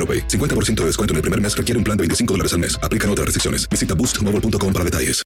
AroPay. 0.00 0.26
50% 0.28 0.80
de 0.80 0.86
descuento 0.86 1.12
en 1.12 1.16
el 1.16 1.22
primer 1.22 1.40
mes 1.40 1.54
requiere 1.54 1.76
un 1.76 1.84
plan 1.84 1.96
de 1.98 2.02
25 2.02 2.32
dólares 2.34 2.54
al 2.54 2.60
mes. 2.60 2.80
Aplican 2.82 3.10
otras 3.10 3.26
restricciones. 3.26 3.68
Visita 3.68 3.94
boostmobile.com 3.94 4.72
para 4.72 4.84
detalles. 4.84 5.22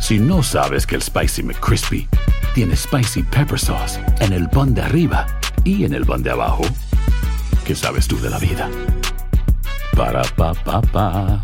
Si 0.00 0.18
no 0.18 0.42
sabes 0.42 0.86
que 0.86 0.96
el 0.96 1.02
Spicy 1.02 1.42
McCrispy 1.42 2.08
tiene 2.54 2.74
Spicy 2.74 3.22
Pepper 3.22 3.58
Sauce 3.58 4.00
en 4.20 4.32
el 4.32 4.48
pan 4.48 4.74
de 4.74 4.82
arriba 4.82 5.26
y 5.62 5.84
en 5.84 5.94
el 5.94 6.06
pan 6.06 6.22
de 6.22 6.30
abajo, 6.30 6.62
¿qué 7.64 7.76
sabes 7.76 8.08
tú 8.08 8.18
de 8.18 8.30
la 8.30 8.38
vida? 8.38 8.68
Para, 9.94 10.22
pa, 10.22 10.54
pa, 10.54 10.80
pa. 10.80 11.40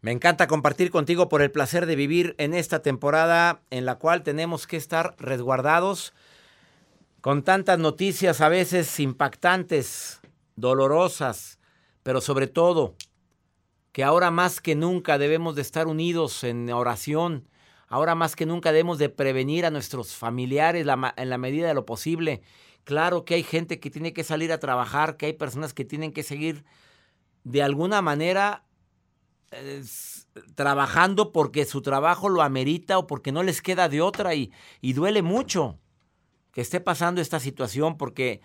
Me 0.00 0.12
encanta 0.12 0.46
compartir 0.46 0.90
contigo 0.90 1.28
por 1.28 1.42
el 1.42 1.50
placer 1.50 1.86
de 1.86 1.94
vivir 1.94 2.34
en 2.38 2.54
esta 2.54 2.80
temporada 2.80 3.60
en 3.70 3.84
la 3.84 3.96
cual 3.96 4.22
tenemos 4.22 4.66
que 4.66 4.76
estar 4.76 5.14
resguardados 5.18 6.12
con 7.22 7.44
tantas 7.44 7.78
noticias 7.78 8.40
a 8.40 8.48
veces 8.48 8.98
impactantes, 8.98 10.20
dolorosas, 10.56 11.60
pero 12.02 12.20
sobre 12.20 12.48
todo 12.48 12.96
que 13.92 14.02
ahora 14.02 14.32
más 14.32 14.60
que 14.60 14.74
nunca 14.74 15.18
debemos 15.18 15.54
de 15.54 15.62
estar 15.62 15.86
unidos 15.86 16.42
en 16.42 16.68
oración, 16.72 17.48
ahora 17.86 18.16
más 18.16 18.34
que 18.34 18.44
nunca 18.44 18.72
debemos 18.72 18.98
de 18.98 19.08
prevenir 19.08 19.64
a 19.64 19.70
nuestros 19.70 20.16
familiares 20.16 20.84
en 21.16 21.30
la 21.30 21.38
medida 21.38 21.68
de 21.68 21.74
lo 21.74 21.86
posible. 21.86 22.42
Claro 22.82 23.24
que 23.24 23.34
hay 23.34 23.44
gente 23.44 23.78
que 23.78 23.90
tiene 23.90 24.12
que 24.12 24.24
salir 24.24 24.50
a 24.50 24.58
trabajar, 24.58 25.16
que 25.16 25.26
hay 25.26 25.32
personas 25.32 25.74
que 25.74 25.84
tienen 25.84 26.12
que 26.12 26.24
seguir 26.24 26.64
de 27.44 27.62
alguna 27.62 28.02
manera 28.02 28.64
trabajando 30.56 31.30
porque 31.30 31.66
su 31.66 31.82
trabajo 31.82 32.28
lo 32.28 32.42
amerita 32.42 32.98
o 32.98 33.06
porque 33.06 33.30
no 33.30 33.44
les 33.44 33.62
queda 33.62 33.88
de 33.88 34.00
otra 34.00 34.34
y, 34.34 34.50
y 34.80 34.94
duele 34.94 35.22
mucho 35.22 35.78
que 36.52 36.60
esté 36.60 36.80
pasando 36.80 37.20
esta 37.20 37.40
situación 37.40 37.96
porque 37.96 38.40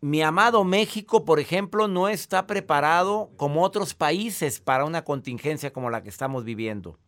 mi 0.00 0.22
amado 0.22 0.64
México, 0.64 1.24
por 1.24 1.40
ejemplo, 1.40 1.88
no 1.88 2.08
está 2.08 2.46
preparado 2.46 3.30
como 3.36 3.62
otros 3.62 3.94
países 3.94 4.60
para 4.60 4.84
una 4.84 5.04
contingencia 5.04 5.72
como 5.72 5.90
la 5.90 6.02
que 6.02 6.08
estamos 6.08 6.44
viviendo. 6.44 6.98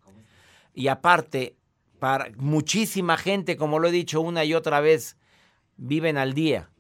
Y 0.75 0.89
aparte, 0.89 1.57
para 1.99 2.31
muchísima 2.37 3.17
gente, 3.17 3.57
como 3.57 3.79
lo 3.79 3.89
he 3.89 3.93
dicho 3.93 4.21
una 4.21 4.45
y 4.45 4.55
otra 4.55 4.81
vez, 4.81 5.17
viven 5.77 6.19
al 6.19 6.35
día, 6.35 6.71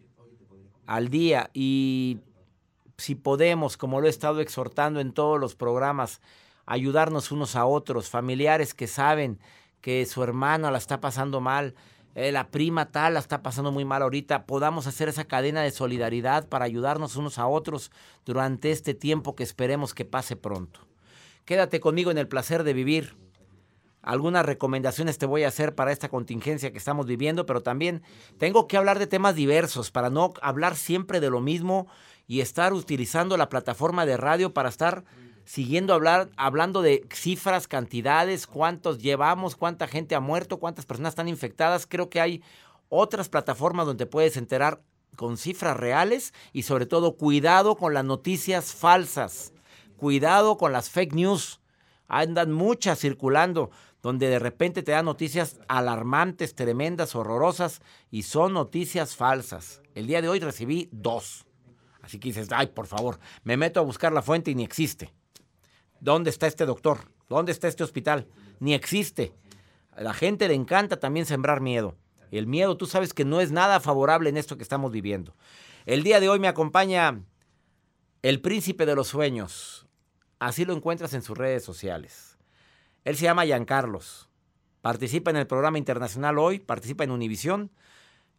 al 0.86 1.08
día. 1.08 1.50
Y 1.54 2.19
si 2.98 3.14
podemos, 3.14 3.76
como 3.76 4.00
lo 4.00 4.06
he 4.06 4.10
estado 4.10 4.40
exhortando 4.40 5.00
en 5.00 5.12
todos 5.12 5.40
los 5.40 5.54
programas, 5.54 6.20
ayudarnos 6.66 7.32
unos 7.32 7.56
a 7.56 7.64
otros, 7.64 8.10
familiares 8.10 8.74
que 8.74 8.86
saben 8.86 9.38
que 9.80 10.04
su 10.06 10.22
hermano 10.22 10.70
la 10.70 10.78
está 10.78 11.00
pasando 11.00 11.40
mal, 11.40 11.74
eh, 12.14 12.32
la 12.32 12.50
prima 12.50 12.90
tal 12.90 13.14
la 13.14 13.20
está 13.20 13.42
pasando 13.42 13.72
muy 13.72 13.84
mal 13.84 14.02
ahorita, 14.02 14.44
podamos 14.44 14.86
hacer 14.86 15.08
esa 15.08 15.24
cadena 15.24 15.62
de 15.62 15.70
solidaridad 15.70 16.48
para 16.48 16.64
ayudarnos 16.64 17.16
unos 17.16 17.38
a 17.38 17.46
otros 17.46 17.90
durante 18.24 18.70
este 18.70 18.94
tiempo 18.94 19.34
que 19.34 19.42
esperemos 19.42 19.94
que 19.94 20.04
pase 20.04 20.36
pronto. 20.36 20.80
Quédate 21.44 21.80
conmigo 21.80 22.10
en 22.10 22.18
el 22.18 22.28
placer 22.28 22.64
de 22.64 22.74
vivir. 22.74 23.16
Algunas 24.02 24.44
recomendaciones 24.44 25.16
te 25.16 25.26
voy 25.26 25.44
a 25.44 25.48
hacer 25.48 25.74
para 25.74 25.92
esta 25.92 26.08
contingencia 26.08 26.72
que 26.72 26.78
estamos 26.78 27.06
viviendo, 27.06 27.46
pero 27.46 27.62
también 27.62 28.02
tengo 28.36 28.66
que 28.66 28.76
hablar 28.76 28.98
de 28.98 29.06
temas 29.06 29.36
diversos 29.36 29.90
para 29.90 30.10
no 30.10 30.34
hablar 30.42 30.76
siempre 30.76 31.20
de 31.20 31.30
lo 31.30 31.40
mismo 31.40 31.86
y 32.26 32.40
estar 32.40 32.72
utilizando 32.72 33.36
la 33.36 33.48
plataforma 33.48 34.04
de 34.04 34.16
radio 34.16 34.52
para 34.52 34.68
estar 34.68 35.04
siguiendo 35.44 35.94
hablar, 35.94 36.30
hablando 36.36 36.82
de 36.82 37.06
cifras, 37.12 37.69
cantidades, 37.69 38.47
cuántos 38.47 38.98
llevamos, 38.98 39.56
cuánta 39.56 39.86
gente 39.86 40.14
ha 40.14 40.20
muerto, 40.20 40.58
cuántas 40.58 40.86
personas 40.86 41.12
están 41.12 41.28
infectadas. 41.28 41.86
Creo 41.86 42.10
que 42.10 42.20
hay 42.20 42.42
otras 42.88 43.28
plataformas 43.28 43.86
donde 43.86 44.06
puedes 44.06 44.36
enterar 44.36 44.82
con 45.16 45.36
cifras 45.36 45.76
reales 45.76 46.32
y 46.52 46.62
sobre 46.62 46.86
todo 46.86 47.16
cuidado 47.16 47.76
con 47.76 47.94
las 47.94 48.04
noticias 48.04 48.75
falsas, 48.75 49.52
cuidado 49.97 50.56
con 50.56 50.72
las 50.72 50.91
fake 50.91 51.14
news. 51.14 51.60
Andan 52.08 52.52
muchas 52.52 52.98
circulando 52.98 53.70
donde 54.02 54.28
de 54.28 54.38
repente 54.38 54.82
te 54.82 54.92
dan 54.92 55.04
noticias 55.04 55.60
alarmantes, 55.69 56.54
tremendas, 56.54 57.14
horrorosas 57.14 57.81
y 58.10 58.22
son 58.22 58.52
noticias 58.52 59.16
falsas. 59.16 59.81
El 59.94 60.06
día 60.06 60.20
de 60.20 60.28
hoy 60.28 60.41
recibí 60.41 60.88
dos. 60.92 61.47
Así 62.02 62.19
que 62.19 62.28
dices, 62.28 62.48
ay, 62.50 62.66
por 62.66 62.88
favor, 62.88 63.20
me 63.44 63.56
meto 63.56 63.78
a 63.78 63.84
buscar 63.84 64.12
la 64.12 64.22
fuente 64.22 64.50
y 64.50 64.56
ni 64.56 64.64
existe. 64.64 65.14
¿Dónde 66.02 66.30
está 66.30 66.48
este 66.48 66.66
doctor? 66.66 66.98
¿Dónde 67.28 67.52
está 67.52 67.68
este 67.68 67.84
hospital? 67.84 68.26
Ni 68.58 68.74
existe. 68.74 69.32
A 69.92 70.02
la 70.02 70.12
gente 70.12 70.48
le 70.48 70.54
encanta 70.54 70.98
también 70.98 71.26
sembrar 71.26 71.60
miedo. 71.60 71.96
El 72.32 72.48
miedo, 72.48 72.76
tú 72.76 72.86
sabes 72.86 73.14
que 73.14 73.24
no 73.24 73.40
es 73.40 73.52
nada 73.52 73.78
favorable 73.78 74.28
en 74.28 74.36
esto 74.36 74.56
que 74.56 74.64
estamos 74.64 74.90
viviendo. 74.90 75.36
El 75.86 76.02
día 76.02 76.18
de 76.18 76.28
hoy 76.28 76.40
me 76.40 76.48
acompaña 76.48 77.22
el 78.22 78.40
príncipe 78.40 78.84
de 78.84 78.96
los 78.96 79.06
sueños. 79.06 79.86
Así 80.40 80.64
lo 80.64 80.74
encuentras 80.74 81.14
en 81.14 81.22
sus 81.22 81.38
redes 81.38 81.62
sociales. 81.64 82.36
Él 83.04 83.16
se 83.16 83.22
llama 83.22 83.44
Giancarlos. 83.44 84.28
Participa 84.80 85.30
en 85.30 85.36
el 85.36 85.46
programa 85.46 85.78
internacional 85.78 86.36
hoy, 86.36 86.58
participa 86.58 87.04
en 87.04 87.12
Univisión 87.12 87.70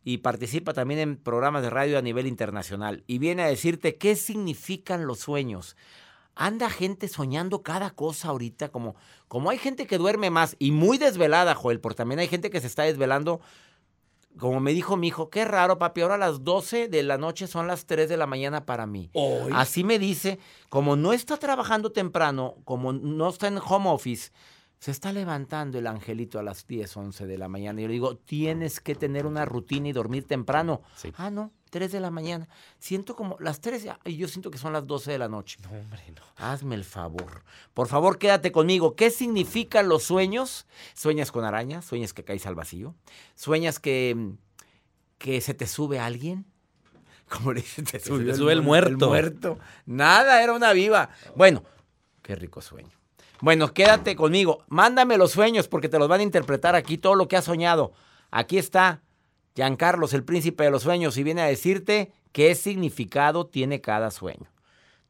y 0.04 0.18
participa 0.18 0.74
también 0.74 1.00
en 1.00 1.16
programas 1.16 1.64
de 1.64 1.70
radio 1.70 1.98
a 1.98 2.02
nivel 2.02 2.28
internacional. 2.28 3.06
Y 3.08 3.20
viene 3.20 3.44
a 3.44 3.48
decirte 3.48 3.96
qué 3.96 4.18
significan 4.18 5.08
los 5.08 5.20
sueños 5.20 5.78
anda 6.36 6.70
gente 6.70 7.08
soñando 7.08 7.62
cada 7.64 7.92
cosa 7.92 8.30
ahorita, 8.30 8.70
como, 8.70 8.96
como 9.28 9.50
hay 9.50 9.58
gente 9.58 9.88
que 9.88 9.98
duerme 9.98 10.30
más 10.30 10.56
y 10.60 10.72
muy 10.72 10.98
desvelada, 10.98 11.56
Joel, 11.56 11.80
porque 11.80 11.98
también 11.98 12.20
hay 12.20 12.28
gente 12.28 12.50
que 12.50 12.62
se 12.62 12.68
está 12.68 12.84
desvelando. 12.84 13.42
Como 14.40 14.60
me 14.60 14.74
dijo 14.74 14.98
mi 14.98 15.10
hijo, 15.10 15.30
qué 15.30 15.46
raro, 15.46 15.78
papi, 15.78 16.02
ahora 16.02 16.18
las 16.18 16.44
12 16.44 16.88
de 16.88 17.04
la 17.04 17.20
noche 17.20 17.46
son 17.46 17.68
las 17.68 17.86
3 17.86 18.10
de 18.10 18.18
la 18.18 18.26
mañana 18.26 18.66
para 18.66 18.88
mí. 18.88 19.12
Así 19.54 19.84
me 19.84 20.00
dice, 20.00 20.40
como 20.70 20.96
no 20.96 21.14
está 21.14 21.38
trabajando 21.38 21.92
temprano, 21.92 22.56
como 22.66 22.94
no 22.94 23.30
está 23.30 23.48
en 23.48 23.60
home 23.60 23.90
office, 23.90 24.32
se 24.80 24.90
está 24.90 25.14
levantando 25.14 25.78
el 25.78 25.86
angelito 25.86 26.40
a 26.40 26.44
las 26.44 26.66
10, 26.66 26.98
11 26.98 27.28
de 27.28 27.38
la 27.38 27.48
mañana. 27.48 27.80
Y 27.80 27.84
yo 27.84 27.88
le 27.88 27.94
digo, 27.94 28.18
tienes 28.18 28.80
que 28.80 28.96
tener 28.96 29.28
una 29.28 29.46
rutina 29.46 29.88
y 29.90 29.94
dormir 29.94 30.26
temprano. 30.26 30.82
Ah, 31.16 31.30
no, 31.30 31.52
3 31.74 31.92
de 31.92 32.00
la 32.00 32.12
mañana. 32.12 32.48
Siento 32.78 33.16
como 33.16 33.36
las 33.40 33.60
3 33.60 33.88
y 34.06 34.16
yo 34.16 34.28
siento 34.28 34.52
que 34.52 34.60
son 34.60 34.74
las 34.74 34.86
12 34.86 35.12
de 35.12 35.18
la 35.18 35.28
noche. 35.28 35.58
No, 35.64 35.72
hombre, 35.72 36.04
no. 36.16 36.22
Hazme 36.36 36.76
el 36.76 36.84
favor. 36.84 37.44
Por 37.74 37.88
favor, 37.88 38.20
quédate 38.20 38.52
conmigo. 38.52 38.96
¿Qué 38.96 39.10
significan 39.10 39.90
los 39.90 40.04
sueños? 40.04 40.68
¿Sueñas 40.94 41.32
con 41.32 41.46
arañas? 41.46 41.84
¿Sueñas 41.84 42.14
que 42.14 42.24
caes 42.24 42.46
al 42.46 42.54
vacío? 42.54 42.94
¿Sueñas 43.34 43.80
que, 43.80 44.36
que 45.18 45.42
se 45.42 45.56
te 45.56 45.66
sube 45.66 45.98
alguien? 45.98 46.46
Como 47.28 47.54
le 47.54 47.62
dice, 47.62 47.82
te 47.82 48.00
sube, 48.00 48.22
el, 48.52 48.62
muerto. 48.62 49.06
el 49.06 49.10
muerto. 49.10 49.58
Nada, 49.88 50.44
era 50.44 50.54
una 50.54 50.74
viva. 50.74 51.10
Bueno, 51.36 51.64
Qué 52.22 52.36
rico 52.36 52.62
sueño. 52.62 52.92
Bueno, 53.42 53.74
quédate 53.74 54.16
conmigo. 54.16 54.64
Mándame 54.68 55.18
los 55.18 55.32
sueños 55.32 55.68
porque 55.68 55.90
te 55.90 55.98
los 55.98 56.08
van 56.08 56.20
a 56.20 56.24
interpretar 56.24 56.76
aquí 56.76 57.00
todo 57.00 57.16
lo 57.16 57.28
que 57.28 57.36
has 57.36 57.46
soñado. 57.46 57.94
Aquí 58.32 58.60
está 58.60 59.02
Giancarlos, 59.56 60.14
el 60.14 60.24
príncipe 60.24 60.64
de 60.64 60.72
los 60.72 60.84
sueños, 60.84 61.18
y 61.18 61.24
viene 61.24 61.42
a 61.42 61.46
decirte 61.46 62.12
qué 62.32 62.56
significado 62.56 63.46
tiene 63.46 63.82
cada 63.82 64.12
sueño. 64.12 64.52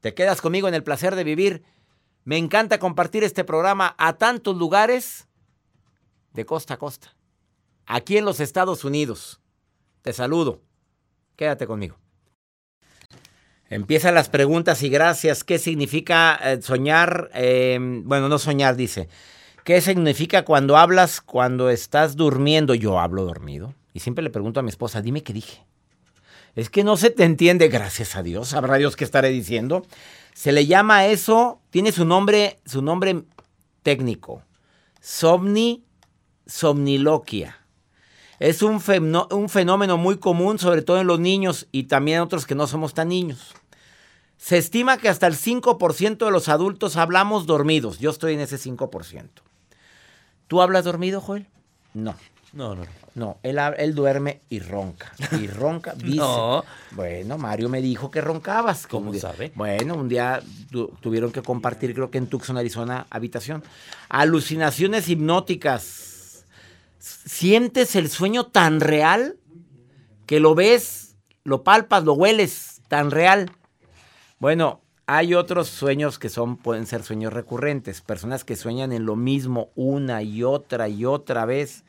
Te 0.02 0.14
quedas 0.14 0.42
conmigo 0.42 0.68
en 0.68 0.74
el 0.74 0.84
placer 0.84 1.16
de 1.16 1.24
vivir. 1.24 1.64
Me 2.26 2.38
encanta 2.38 2.80
compartir 2.80 3.24
este 3.24 3.44
programa 3.44 3.96
a 3.98 4.14
tantos 4.18 4.58
lugares 4.58 5.28
de 6.34 6.46
costa 6.46 6.74
a 6.74 6.78
costa. 6.78 7.16
Aquí 7.86 8.18
en 8.18 8.26
los 8.26 8.40
Estados 8.40 8.84
Unidos. 8.84 9.40
Te 10.02 10.12
saludo. 10.12 10.62
Quédate 11.36 11.68
conmigo. 11.68 11.98
Empiezan 13.70 14.14
las 14.14 14.30
preguntas 14.30 14.84
y 14.84 14.90
gracias. 14.90 15.44
¿Qué 15.44 15.58
significa 15.58 16.38
eh, 16.44 16.62
soñar? 16.62 17.32
Eh, 17.34 17.78
bueno, 18.04 18.30
no 18.30 18.38
soñar, 18.38 18.76
dice. 18.76 19.08
¿Qué 19.64 19.80
significa 19.82 20.44
cuando 20.44 20.78
hablas 20.78 21.22
cuando 21.22 21.70
estás 21.70 22.16
durmiendo? 22.16 22.76
Yo 22.76 23.00
hablo 23.00 23.24
dormido. 23.24 23.74
Y 23.94 24.00
siempre 24.00 24.24
le 24.24 24.30
pregunto 24.30 24.60
a 24.60 24.64
mi 24.64 24.70
esposa, 24.70 25.02
dime 25.02 25.24
qué 25.24 25.34
dije. 25.34 25.64
Es 26.56 26.70
que 26.70 26.84
no 26.84 26.98
se 26.98 27.10
te 27.10 27.24
entiende, 27.24 27.68
gracias 27.68 28.16
a 28.16 28.24
Dios. 28.24 28.50
Sabrá 28.50 28.78
Dios 28.78 28.96
qué 28.96 29.04
estaré 29.04 29.30
diciendo. 29.30 29.86
Se 30.34 30.52
le 30.52 30.66
llama 30.66 31.08
eso, 31.08 31.60
tiene 31.70 31.92
su 31.92 32.06
nombre, 32.06 32.60
su 32.66 32.82
nombre 32.82 33.24
técnico. 33.82 34.44
Somni, 35.02 35.84
somniloquia. 36.46 37.60
Es 38.40 38.62
un, 38.62 38.82
un 39.32 39.50
fenómeno 39.50 39.98
muy 39.98 40.18
común, 40.18 40.60
sobre 40.60 40.82
todo 40.82 41.00
en 41.00 41.08
los 41.08 41.20
niños 41.20 41.68
y 41.72 41.84
también 41.84 42.18
en 42.18 42.24
otros 42.24 42.46
que 42.46 42.56
no 42.56 42.68
somos 42.68 42.94
tan 42.94 43.10
niños. 43.10 43.54
Se 44.38 44.58
estima 44.58 44.98
que 44.98 45.08
hasta 45.08 45.28
el 45.28 45.36
5% 45.36 46.26
de 46.26 46.32
los 46.32 46.50
adultos 46.50 46.98
hablamos 46.98 47.46
dormidos. 47.46 48.00
Yo 48.00 48.10
estoy 48.10 48.34
en 48.34 48.42
ese 48.42 48.58
5%. 48.58 49.30
¿Tú 50.48 50.62
hablas 50.62 50.84
dormido, 50.84 51.22
Joel? 51.22 51.48
No. 51.94 52.16
No, 52.54 52.76
no. 52.76 52.84
No, 53.16 53.38
él, 53.44 53.60
él 53.78 53.94
duerme 53.94 54.42
y 54.50 54.60
ronca. 54.60 55.12
Y 55.40 55.48
ronca. 55.48 55.94
Dice. 55.94 56.18
no. 56.18 56.64
Bueno, 56.92 57.38
Mario 57.38 57.70
me 57.70 57.82
dijo 57.82 58.10
que 58.10 58.22
roncabas. 58.22 58.88
¿Cómo 58.88 59.14
sabe? 59.14 59.52
Bueno, 59.56 59.96
un 59.96 60.10
día 60.10 60.42
tuvieron 61.02 61.32
que 61.32 61.42
compartir, 61.42 61.94
creo 61.94 62.10
que 62.10 62.18
en 62.18 62.28
Tucson, 62.28 62.58
Arizona, 62.58 63.06
habitación. 63.10 63.64
Alucinaciones 64.10 65.10
hipnóticas. 65.10 66.46
¿Sientes 66.98 67.96
el 67.96 68.10
sueño 68.10 68.46
tan 68.46 68.80
real 68.80 69.38
que 70.26 70.40
lo 70.40 70.56
ves, 70.56 71.16
lo 71.44 71.64
palpas, 71.64 72.04
lo 72.04 72.14
hueles 72.14 72.82
tan 72.88 73.12
real? 73.12 73.52
Bueno, 74.40 74.82
hay 75.06 75.34
otros 75.36 75.68
sueños 75.68 76.18
que 76.18 76.30
son, 76.30 76.58
pueden 76.58 76.88
ser 76.88 77.04
sueños 77.04 77.34
recurrentes, 77.34 78.02
personas 78.02 78.44
que 78.44 78.56
sueñan 78.56 78.92
en 78.92 79.06
lo 79.06 79.16
mismo 79.16 79.70
una 79.76 80.24
y 80.24 80.44
otra 80.44 80.88
y 80.88 81.06
otra 81.06 81.46
vez. 81.46 81.84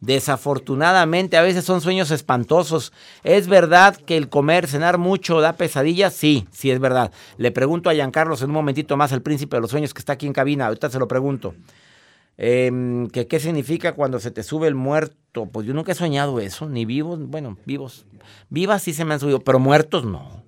Desafortunadamente, 0.00 1.36
a 1.36 1.42
veces 1.42 1.64
son 1.64 1.80
sueños 1.80 2.10
espantosos. 2.10 2.92
¿Es 3.22 3.48
verdad 3.48 3.96
que 3.96 4.16
el 4.16 4.28
comer, 4.28 4.66
cenar 4.66 4.98
mucho 4.98 5.40
da 5.40 5.54
pesadillas? 5.54 6.12
Sí, 6.12 6.46
sí 6.50 6.70
es 6.70 6.78
verdad. 6.78 7.10
Le 7.38 7.50
pregunto 7.52 7.88
a 7.88 7.94
Giancarlos 7.94 8.42
en 8.42 8.50
un 8.50 8.54
momentito 8.54 8.96
más, 8.96 9.12
el 9.12 9.22
príncipe 9.22 9.56
de 9.56 9.62
los 9.62 9.70
sueños 9.70 9.94
que 9.94 10.00
está 10.00 10.14
aquí 10.14 10.26
en 10.26 10.32
cabina. 10.32 10.66
Ahorita 10.66 10.90
se 10.90 10.98
lo 10.98 11.08
pregunto. 11.08 11.54
Em, 12.36 13.08
¿Qué 13.08 13.40
significa 13.40 13.94
cuando 13.94 14.18
se 14.18 14.30
te 14.30 14.42
sube 14.42 14.68
el 14.68 14.74
muerto? 14.74 15.46
Pues 15.46 15.66
yo 15.66 15.72
nunca 15.72 15.92
he 15.92 15.94
soñado 15.94 16.40
eso, 16.40 16.68
ni 16.68 16.84
vivos, 16.84 17.20
bueno, 17.20 17.56
vivos. 17.64 18.06
Vivas 18.50 18.82
sí 18.82 18.92
se 18.92 19.04
me 19.04 19.14
han 19.14 19.20
subido, 19.20 19.40
pero 19.40 19.58
muertos 19.58 20.04
no. 20.04 20.42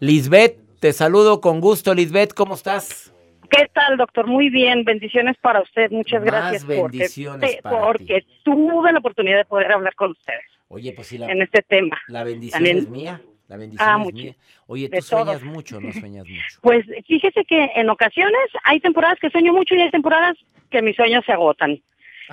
Lisbeth, 0.00 0.58
te 0.80 0.92
saludo 0.92 1.40
con 1.40 1.60
gusto. 1.60 1.94
Lisbeth, 1.94 2.34
¿cómo 2.34 2.54
estás? 2.54 3.13
¿Qué 3.50 3.68
tal, 3.72 3.96
doctor? 3.96 4.26
Muy 4.26 4.50
bien, 4.50 4.84
bendiciones 4.84 5.36
para 5.38 5.60
usted. 5.60 5.90
Muchas 5.90 6.22
gracias 6.22 6.66
bendiciones 6.66 7.58
porque, 7.62 7.78
porque 7.78 8.26
tuve 8.42 8.92
la 8.92 8.98
oportunidad 8.98 9.38
de 9.38 9.44
poder 9.44 9.72
hablar 9.72 9.94
con 9.94 10.12
ustedes. 10.12 10.44
Oye, 10.68 10.92
pues 10.92 11.08
sí, 11.08 11.18
la, 11.18 11.30
en 11.30 11.42
este 11.42 11.62
tema. 11.62 12.00
La 12.08 12.24
bendición 12.24 12.66
es 12.66 12.88
mía. 12.88 13.20
La 13.48 13.56
bendición 13.56 13.88
ah, 13.88 14.04
es 14.06 14.14
mía. 14.14 14.34
Oye, 14.66 14.88
¿tú 14.88 15.02
sueñas 15.02 15.42
mucho 15.42 15.76
o 15.76 15.80
no 15.80 15.92
sueñas 15.92 16.26
mucho? 16.26 16.58
Pues 16.62 16.84
fíjese 17.06 17.44
que 17.44 17.70
en 17.76 17.90
ocasiones 17.90 18.50
hay 18.64 18.80
temporadas 18.80 19.18
que 19.20 19.30
sueño 19.30 19.52
mucho 19.52 19.74
y 19.74 19.82
hay 19.82 19.90
temporadas 19.90 20.36
que 20.70 20.82
mis 20.82 20.96
sueños 20.96 21.24
se 21.26 21.32
agotan. 21.32 21.80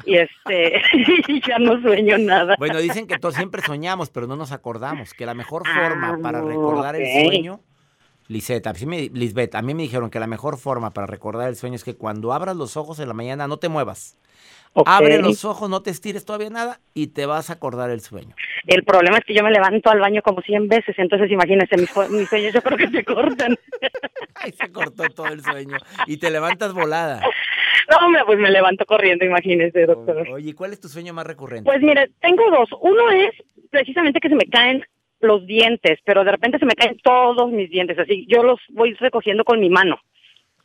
Y 0.06 0.16
este, 0.16 0.82
ya 1.48 1.60
no 1.60 1.82
sueño 1.82 2.18
nada. 2.18 2.56
Bueno, 2.58 2.80
dicen 2.80 3.08
que 3.08 3.18
todos 3.18 3.36
siempre 3.36 3.62
soñamos, 3.62 4.10
pero 4.10 4.26
no 4.26 4.36
nos 4.36 4.52
acordamos. 4.52 5.14
Que 5.14 5.26
la 5.26 5.34
mejor 5.34 5.68
forma 5.68 6.18
para 6.22 6.40
ah, 6.40 6.44
recordar 6.44 6.96
el 6.96 7.28
sueño, 7.28 7.60
Lisette, 8.32 8.68
a 8.68 8.74
mí, 8.86 9.10
Lisbeth, 9.10 9.56
a 9.56 9.62
mí 9.62 9.74
me 9.74 9.84
dijeron 9.84 10.10
que 10.10 10.20
la 10.20 10.28
mejor 10.28 10.58
forma 10.58 10.94
para 10.94 11.06
recordar 11.06 11.50
el 11.50 11.58
sueño 11.58 11.76
es 11.76 11.84
que 11.84 11.96
cuando 11.96 12.32
abras 12.32 12.56
los 12.56 12.78
ojos 12.78 13.00
en 13.00 13.10
la 13.10 13.14
mañana 13.14 13.48
no 13.48 13.58
te 13.58 13.68
muevas. 13.68 14.18
Abre 14.86 15.22
los 15.22 15.44
ojos, 15.44 15.70
no 15.70 15.82
te 15.82 15.90
estires 15.90 16.24
todavía 16.24 16.50
nada 16.50 16.80
y 16.94 17.08
te 17.08 17.26
vas 17.26 17.50
a 17.50 17.54
acordar 17.54 17.90
el 17.90 18.00
sueño. 18.00 18.34
El 18.68 18.86
problema 18.86 19.18
es 19.18 19.26
que 19.26 19.34
yo 19.34 19.44
me 19.44 19.52
levanto 19.52 19.90
al 19.90 20.00
baño 20.00 20.22
como 20.22 20.42
100 20.42 20.70
veces, 20.70 20.98
entonces 20.98 21.30
imagínese, 21.30 21.76
mis, 21.76 21.92
mis 22.10 22.30
sueños 22.30 22.54
yo 22.54 22.62
creo 22.62 22.78
que 22.78 22.88
se 22.88 23.04
cortan. 23.04 23.58
Ay, 24.36 24.54
se 24.54 24.72
cortó 24.72 25.04
todo 25.10 25.28
el 25.28 25.44
sueño. 25.44 25.76
Y 26.08 26.16
te 26.16 26.32
levantas 26.32 26.74
volada. 26.74 27.22
No, 27.90 28.06
hombre, 28.06 28.22
pues 28.26 28.40
me 28.40 28.50
levanto 28.50 28.86
corriendo, 28.86 29.26
imagínese, 29.26 29.86
doctor. 29.86 30.26
Oye, 30.30 30.56
¿cuál 30.56 30.72
es 30.72 30.80
tu 30.80 30.88
sueño 30.88 31.14
más 31.14 31.28
recurrente? 31.28 31.70
Pues 31.70 31.82
mire, 31.82 32.10
tengo 32.22 32.50
dos. 32.50 32.70
Uno 32.80 33.12
es 33.12 33.32
precisamente 33.70 34.22
que 34.22 34.30
se 34.30 34.36
me 34.36 34.46
caen 34.46 34.86
los 35.22 35.46
dientes, 35.46 36.00
pero 36.06 36.24
de 36.24 36.32
repente 36.32 36.60
se 36.60 36.66
me 36.66 36.76
caen 36.76 36.98
todos 37.04 37.52
mis 37.52 37.70
dientes, 37.70 37.98
así 38.00 38.26
yo 38.28 38.44
los 38.44 38.60
voy 38.70 38.94
recogiendo 38.94 39.44
con 39.44 39.60
mi 39.60 39.70
mano, 39.70 40.00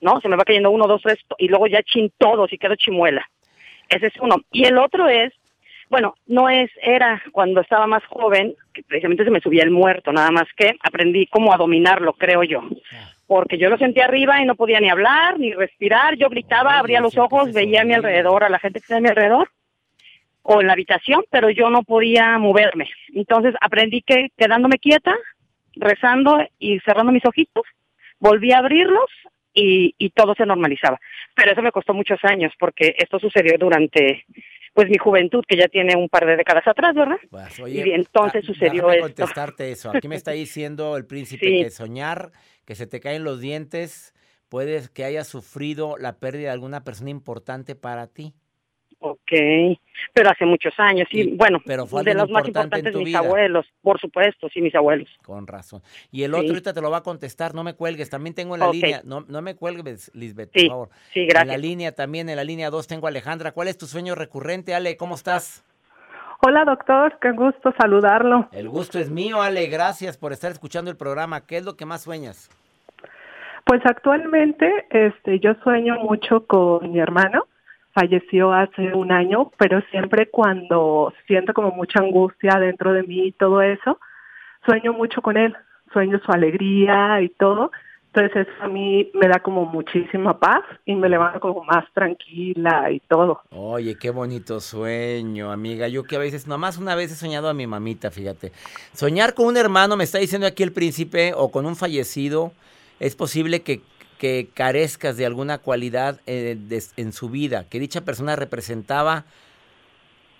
¿no? 0.00 0.20
Se 0.20 0.28
me 0.28 0.36
va 0.36 0.44
cayendo 0.44 0.70
uno, 0.70 0.86
dos, 0.86 1.02
tres, 1.02 1.18
y 1.38 1.48
luego 1.48 1.66
ya 1.66 1.82
chin 1.82 2.12
todos 2.18 2.52
y 2.52 2.58
quedo 2.58 2.74
chimuela. 2.76 3.28
Ese 3.88 4.06
es 4.06 4.14
uno. 4.20 4.36
Y 4.50 4.64
el 4.64 4.78
otro 4.78 5.08
es, 5.08 5.32
bueno, 5.88 6.14
no 6.26 6.48
es, 6.48 6.70
era 6.82 7.22
cuando 7.32 7.60
estaba 7.60 7.86
más 7.86 8.04
joven, 8.06 8.54
que 8.72 8.82
precisamente 8.82 9.24
se 9.24 9.30
me 9.30 9.40
subía 9.40 9.62
el 9.62 9.70
muerto, 9.70 10.12
nada 10.12 10.30
más 10.30 10.46
que 10.56 10.76
aprendí 10.82 11.26
cómo 11.26 11.52
a 11.52 11.56
dominarlo, 11.56 12.12
creo 12.14 12.42
yo. 12.42 12.62
Porque 13.26 13.58
yo 13.58 13.68
lo 13.68 13.78
sentía 13.78 14.04
arriba 14.04 14.40
y 14.40 14.44
no 14.44 14.54
podía 14.54 14.80
ni 14.80 14.88
hablar, 14.88 15.38
ni 15.38 15.52
respirar, 15.52 16.16
yo 16.16 16.28
gritaba, 16.28 16.78
abría 16.78 17.00
los 17.00 17.16
ojos, 17.16 17.52
veía 17.52 17.82
a 17.82 17.84
mi 17.84 17.94
alrededor, 17.94 18.44
a 18.44 18.48
la 18.48 18.58
gente 18.58 18.80
que 18.80 18.84
estaba 18.84 18.98
a 18.98 19.02
mi 19.02 19.08
alrededor, 19.08 19.50
o 20.48 20.60
en 20.60 20.68
la 20.68 20.74
habitación, 20.74 21.24
pero 21.30 21.50
yo 21.50 21.70
no 21.70 21.82
podía 21.82 22.38
moverme. 22.38 22.88
Entonces 23.12 23.54
aprendí 23.60 24.02
que 24.02 24.28
quedándome 24.36 24.78
quieta, 24.78 25.14
rezando 25.74 26.38
y 26.58 26.78
cerrando 26.80 27.12
mis 27.12 27.26
ojitos, 27.26 27.64
volví 28.20 28.52
a 28.52 28.58
abrirlos 28.58 29.10
y, 29.52 29.94
y 29.98 30.10
todo 30.10 30.34
se 30.34 30.46
normalizaba. 30.46 31.00
Pero 31.34 31.52
eso 31.52 31.62
me 31.62 31.72
costó 31.72 31.94
muchos 31.94 32.20
años 32.22 32.52
porque 32.58 32.94
esto 32.96 33.18
sucedió 33.18 33.58
durante 33.58 34.24
pues 34.72 34.90
mi 34.90 34.98
juventud, 34.98 35.42
que 35.48 35.56
ya 35.56 35.68
tiene 35.68 35.96
un 35.96 36.10
par 36.10 36.26
de 36.26 36.36
décadas 36.36 36.68
atrás, 36.68 36.94
¿verdad? 36.94 37.16
Pues, 37.30 37.58
y 37.66 37.92
entonces 37.92 38.44
ah, 38.44 38.46
sucedió 38.46 38.90
esto. 38.90 39.04
contestarte 39.04 39.70
eso. 39.72 39.90
Aquí 39.90 40.06
me 40.06 40.16
está 40.16 40.30
diciendo 40.32 40.98
el 40.98 41.06
príncipe 41.06 41.46
que 41.46 41.70
soñar, 41.70 42.30
que 42.66 42.74
se 42.74 42.86
te 42.86 43.00
caen 43.00 43.24
los 43.24 43.40
dientes, 43.40 44.14
puedes 44.50 44.90
que 44.90 45.04
hayas 45.04 45.26
sufrido 45.26 45.96
la 45.96 46.18
pérdida 46.18 46.48
de 46.48 46.50
alguna 46.50 46.84
persona 46.84 47.08
importante 47.08 47.74
para 47.74 48.06
ti. 48.06 48.34
Ok, 48.98 49.30
pero 50.14 50.30
hace 50.30 50.46
muchos 50.46 50.72
años, 50.78 51.06
sí, 51.10 51.34
bueno, 51.36 51.60
pero 51.64 51.84
de 51.84 52.14
los 52.14 52.30
más 52.30 52.46
importantes 52.46 52.94
mis 52.94 53.14
abuelos, 53.14 53.66
por 53.82 54.00
supuesto, 54.00 54.48
sí, 54.48 54.62
mis 54.62 54.74
abuelos. 54.74 55.08
Con 55.22 55.46
razón. 55.46 55.82
Y 56.10 56.22
el 56.22 56.34
otro 56.34 56.48
ahorita 56.48 56.72
te 56.72 56.80
lo 56.80 56.90
va 56.90 56.98
a 56.98 57.02
contestar, 57.02 57.54
no 57.54 57.62
me 57.62 57.74
cuelgues, 57.74 58.08
también 58.08 58.34
tengo 58.34 58.54
en 58.54 58.60
la 58.60 58.70
línea, 58.70 59.02
no, 59.04 59.20
no 59.28 59.42
me 59.42 59.54
cuelgues, 59.54 60.10
Lisbeth, 60.14 60.50
por 60.50 60.66
favor. 60.66 60.88
Sí, 61.12 61.26
gracias. 61.26 61.42
En 61.42 61.48
la 61.48 61.58
línea 61.58 61.92
también, 61.92 62.30
en 62.30 62.36
la 62.36 62.44
línea 62.44 62.70
2 62.70 62.86
tengo 62.86 63.06
a 63.06 63.10
Alejandra. 63.10 63.52
¿Cuál 63.52 63.68
es 63.68 63.76
tu 63.76 63.86
sueño 63.86 64.14
recurrente, 64.14 64.74
Ale? 64.74 64.96
¿Cómo 64.96 65.14
estás? 65.14 65.62
Hola, 66.46 66.64
doctor, 66.64 67.18
qué 67.20 67.32
gusto 67.32 67.74
saludarlo. 67.78 68.48
El 68.52 68.68
gusto 68.68 68.98
es 68.98 69.10
mío, 69.10 69.42
Ale, 69.42 69.66
gracias 69.66 70.16
por 70.16 70.32
estar 70.32 70.50
escuchando 70.50 70.90
el 70.90 70.96
programa. 70.96 71.46
¿Qué 71.46 71.58
es 71.58 71.64
lo 71.64 71.76
que 71.76 71.86
más 71.86 72.02
sueñas? 72.02 72.50
Pues 73.64 73.80
actualmente 73.84 74.86
este 74.90 75.38
yo 75.40 75.54
sueño 75.62 75.96
mucho 75.96 76.46
con 76.46 76.92
mi 76.92 77.00
hermano 77.00 77.46
falleció 77.96 78.52
hace 78.52 78.92
un 78.92 79.10
año, 79.10 79.50
pero 79.56 79.80
siempre 79.90 80.28
cuando 80.28 81.14
siento 81.26 81.54
como 81.54 81.70
mucha 81.70 82.00
angustia 82.00 82.58
dentro 82.60 82.92
de 82.92 83.02
mí 83.02 83.28
y 83.28 83.32
todo 83.32 83.62
eso, 83.62 83.98
sueño 84.66 84.92
mucho 84.92 85.22
con 85.22 85.38
él, 85.38 85.56
sueño 85.94 86.20
su 86.24 86.30
alegría 86.30 87.22
y 87.22 87.30
todo. 87.30 87.70
Entonces 88.12 88.46
eso 88.48 88.64
a 88.64 88.68
mí 88.68 89.10
me 89.14 89.28
da 89.28 89.40
como 89.40 89.64
muchísima 89.64 90.38
paz 90.38 90.62
y 90.84 90.94
me 90.94 91.08
levanto 91.08 91.40
como 91.40 91.64
más 91.64 91.84
tranquila 91.94 92.90
y 92.90 93.00
todo. 93.00 93.40
Oye, 93.50 93.96
qué 93.98 94.10
bonito 94.10 94.60
sueño, 94.60 95.50
amiga. 95.50 95.88
Yo 95.88 96.04
que 96.04 96.16
a 96.16 96.18
veces, 96.18 96.46
nomás 96.46 96.78
una 96.78 96.94
vez 96.94 97.12
he 97.12 97.14
soñado 97.14 97.48
a 97.48 97.54
mi 97.54 97.66
mamita, 97.66 98.10
fíjate. 98.10 98.52
Soñar 98.92 99.34
con 99.34 99.46
un 99.46 99.56
hermano, 99.56 99.96
me 99.96 100.04
está 100.04 100.18
diciendo 100.18 100.46
aquí 100.46 100.62
el 100.62 100.72
príncipe, 100.72 101.32
o 101.34 101.50
con 101.50 101.66
un 101.66 101.76
fallecido, 101.76 102.52
es 103.00 103.16
posible 103.16 103.60
que 103.60 103.80
que 104.18 104.48
carezcas 104.54 105.16
de 105.16 105.26
alguna 105.26 105.58
cualidad 105.58 106.20
eh, 106.26 106.58
en 106.96 107.12
su 107.12 107.28
vida, 107.28 107.66
que 107.68 107.80
dicha 107.80 108.04
persona 108.04 108.36
representaba 108.36 109.24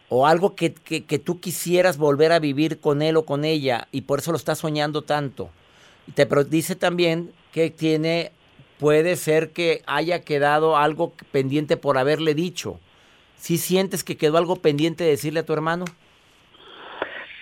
o 0.09 0.27
algo 0.27 0.55
que, 0.55 0.73
que, 0.73 1.19
tú 1.19 1.41
quisieras 1.41 1.99
volver 1.99 2.33
a 2.33 2.39
vivir 2.39 2.79
con 2.79 3.03
él 3.03 3.17
o 3.17 3.25
con 3.25 3.45
ella 3.45 3.89
y 3.91 4.03
por 4.03 4.21
eso 4.21 4.31
lo 4.31 4.37
estás 4.37 4.59
soñando 4.59 5.03
tanto. 5.03 5.51
Te 6.15 6.29
dice 6.49 6.77
también 6.77 7.33
que 7.53 7.71
tiene 7.71 8.31
puede 8.79 9.17
ser 9.17 9.51
que 9.51 9.83
haya 9.87 10.21
quedado 10.23 10.77
algo 10.77 11.13
pendiente 11.33 11.77
por 11.77 11.99
haberle 11.99 12.35
dicho. 12.35 12.79
¿Sí 13.37 13.59
sientes 13.59 14.05
que 14.05 14.17
quedó 14.17 14.39
algo 14.39 14.57
pendiente 14.57 15.05
de 15.05 15.11
decirle 15.11 15.41
a 15.41 15.47
tu 15.47 15.53
hermano? 15.53 15.87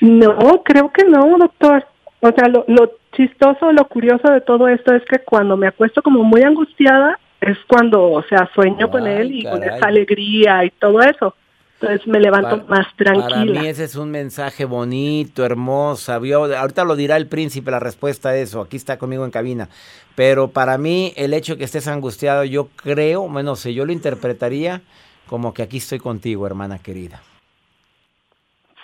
No, 0.00 0.62
creo 0.64 0.90
que 0.92 1.04
no, 1.04 1.36
doctor. 1.38 1.86
O 2.20 2.28
sea, 2.28 2.48
lo, 2.48 2.64
lo 2.68 2.90
chistoso, 3.16 3.72
lo 3.72 3.86
curioso 3.88 4.30
de 4.30 4.40
todo 4.40 4.68
esto 4.68 4.94
es 4.94 5.02
que 5.04 5.20
cuando 5.20 5.56
me 5.56 5.66
acuesto 5.66 6.02
como 6.02 6.22
muy 6.22 6.42
angustiada, 6.42 7.18
es 7.40 7.58
cuando, 7.66 8.10
o 8.10 8.22
sea, 8.22 8.48
sueño 8.54 8.90
con 8.90 9.06
él 9.06 9.32
y 9.32 9.44
con 9.44 9.62
esa 9.62 9.86
alegría 9.86 10.64
y 10.64 10.70
todo 10.70 11.00
eso. 11.00 11.34
Entonces 11.80 12.06
me 12.06 12.20
levanto 12.20 12.64
más 12.68 12.86
tranquila. 12.96 13.28
Para 13.28 13.44
mí 13.44 13.66
ese 13.66 13.84
es 13.84 13.96
un 13.96 14.10
mensaje 14.10 14.64
bonito, 14.64 15.44
hermoso. 15.44 16.12
ahorita 16.12 16.84
lo 16.84 16.96
dirá 16.96 17.16
el 17.16 17.26
príncipe 17.26 17.70
la 17.70 17.80
respuesta 17.80 18.30
a 18.30 18.36
eso. 18.36 18.62
Aquí 18.62 18.76
está 18.76 18.96
conmigo 18.96 19.24
en 19.24 19.30
cabina. 19.30 19.68
Pero 20.14 20.48
para 20.48 20.78
mí 20.78 21.12
el 21.16 21.34
hecho 21.34 21.54
de 21.54 21.58
que 21.58 21.64
estés 21.64 21.88
angustiado, 21.88 22.44
yo 22.44 22.68
creo, 22.76 23.28
bueno, 23.28 23.56
sé, 23.56 23.74
yo 23.74 23.84
lo 23.84 23.92
interpretaría 23.92 24.80
como 25.26 25.52
que 25.52 25.62
aquí 25.62 25.78
estoy 25.78 25.98
contigo, 25.98 26.46
hermana 26.46 26.78
querida. 26.78 27.20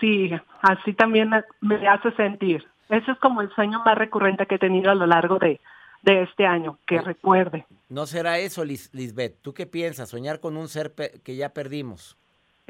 Sí, 0.00 0.30
así 0.62 0.92
también 0.94 1.30
me 1.60 1.88
hace 1.88 2.10
sentir. 2.12 2.64
Ese 2.90 3.12
es 3.12 3.18
como 3.18 3.40
el 3.40 3.50
sueño 3.54 3.82
más 3.84 3.96
recurrente 3.96 4.46
que 4.46 4.56
he 4.56 4.58
tenido 4.58 4.90
a 4.90 4.94
lo 4.94 5.06
largo 5.06 5.38
de, 5.38 5.60
de 6.02 6.22
este 6.22 6.46
año, 6.46 6.78
que 6.86 7.00
recuerde. 7.00 7.64
¿No 7.88 8.06
será 8.06 8.38
eso, 8.38 8.64
Lisbeth? 8.64 9.40
¿Tú 9.42 9.54
qué 9.54 9.66
piensas? 9.66 10.10
Soñar 10.10 10.40
con 10.40 10.56
un 10.56 10.68
ser 10.68 10.92
que 11.24 11.36
ya 11.36 11.50
perdimos. 11.50 12.16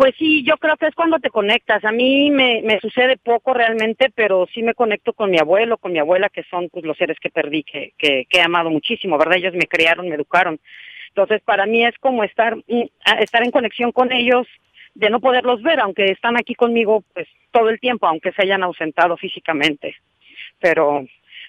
Pues 0.01 0.15
sí, 0.17 0.43
yo 0.45 0.57
creo 0.57 0.79
que 0.79 0.87
es 0.87 0.95
cuando 0.95 1.19
te 1.19 1.29
conectas. 1.29 1.85
A 1.85 1.93
mí 1.93 2.31
me, 2.31 2.63
me 2.63 2.81
sucede 2.81 3.19
poco 3.19 3.53
realmente, 3.53 4.11
pero 4.15 4.47
sí 4.53 4.63
me 4.63 4.73
conecto 4.73 5.13
con 5.13 5.31
mi 5.31 5.39
abuelo, 5.39 5.77
con 5.77 5.93
mi 5.93 5.99
abuela, 5.99 6.31
que 6.31 6.43
son 6.45 6.71
pues, 6.71 6.87
los 6.87 6.97
seres 6.97 7.19
que 7.21 7.29
perdí, 7.29 7.65
que, 7.65 7.93
que, 7.99 8.27
he 8.31 8.41
amado 8.41 8.71
muchísimo, 8.71 9.19
¿verdad? 9.19 9.37
Ellos 9.37 9.53
me 9.53 9.67
criaron, 9.67 10.09
me 10.09 10.15
educaron. 10.15 10.59
Entonces, 11.09 11.43
para 11.43 11.67
mí 11.67 11.85
es 11.85 11.99
como 11.99 12.25
estar, 12.25 12.57
mm, 12.57 12.85
estar 13.21 13.43
en 13.43 13.51
conexión 13.51 13.93
con 13.93 14.11
ellos, 14.11 14.47
de 14.95 15.11
no 15.11 15.21
poderlos 15.21 15.63
ver, 15.63 15.81
aunque 15.81 16.07
están 16.07 16.39
aquí 16.39 16.55
conmigo 16.55 17.05
pues 17.13 17.29
todo 17.51 17.69
el 17.69 17.79
tiempo, 17.79 18.07
aunque 18.07 18.33
se 18.33 18.41
hayan 18.43 18.63
ausentado 18.63 19.19
físicamente. 19.19 19.97
Pero 20.61 21.05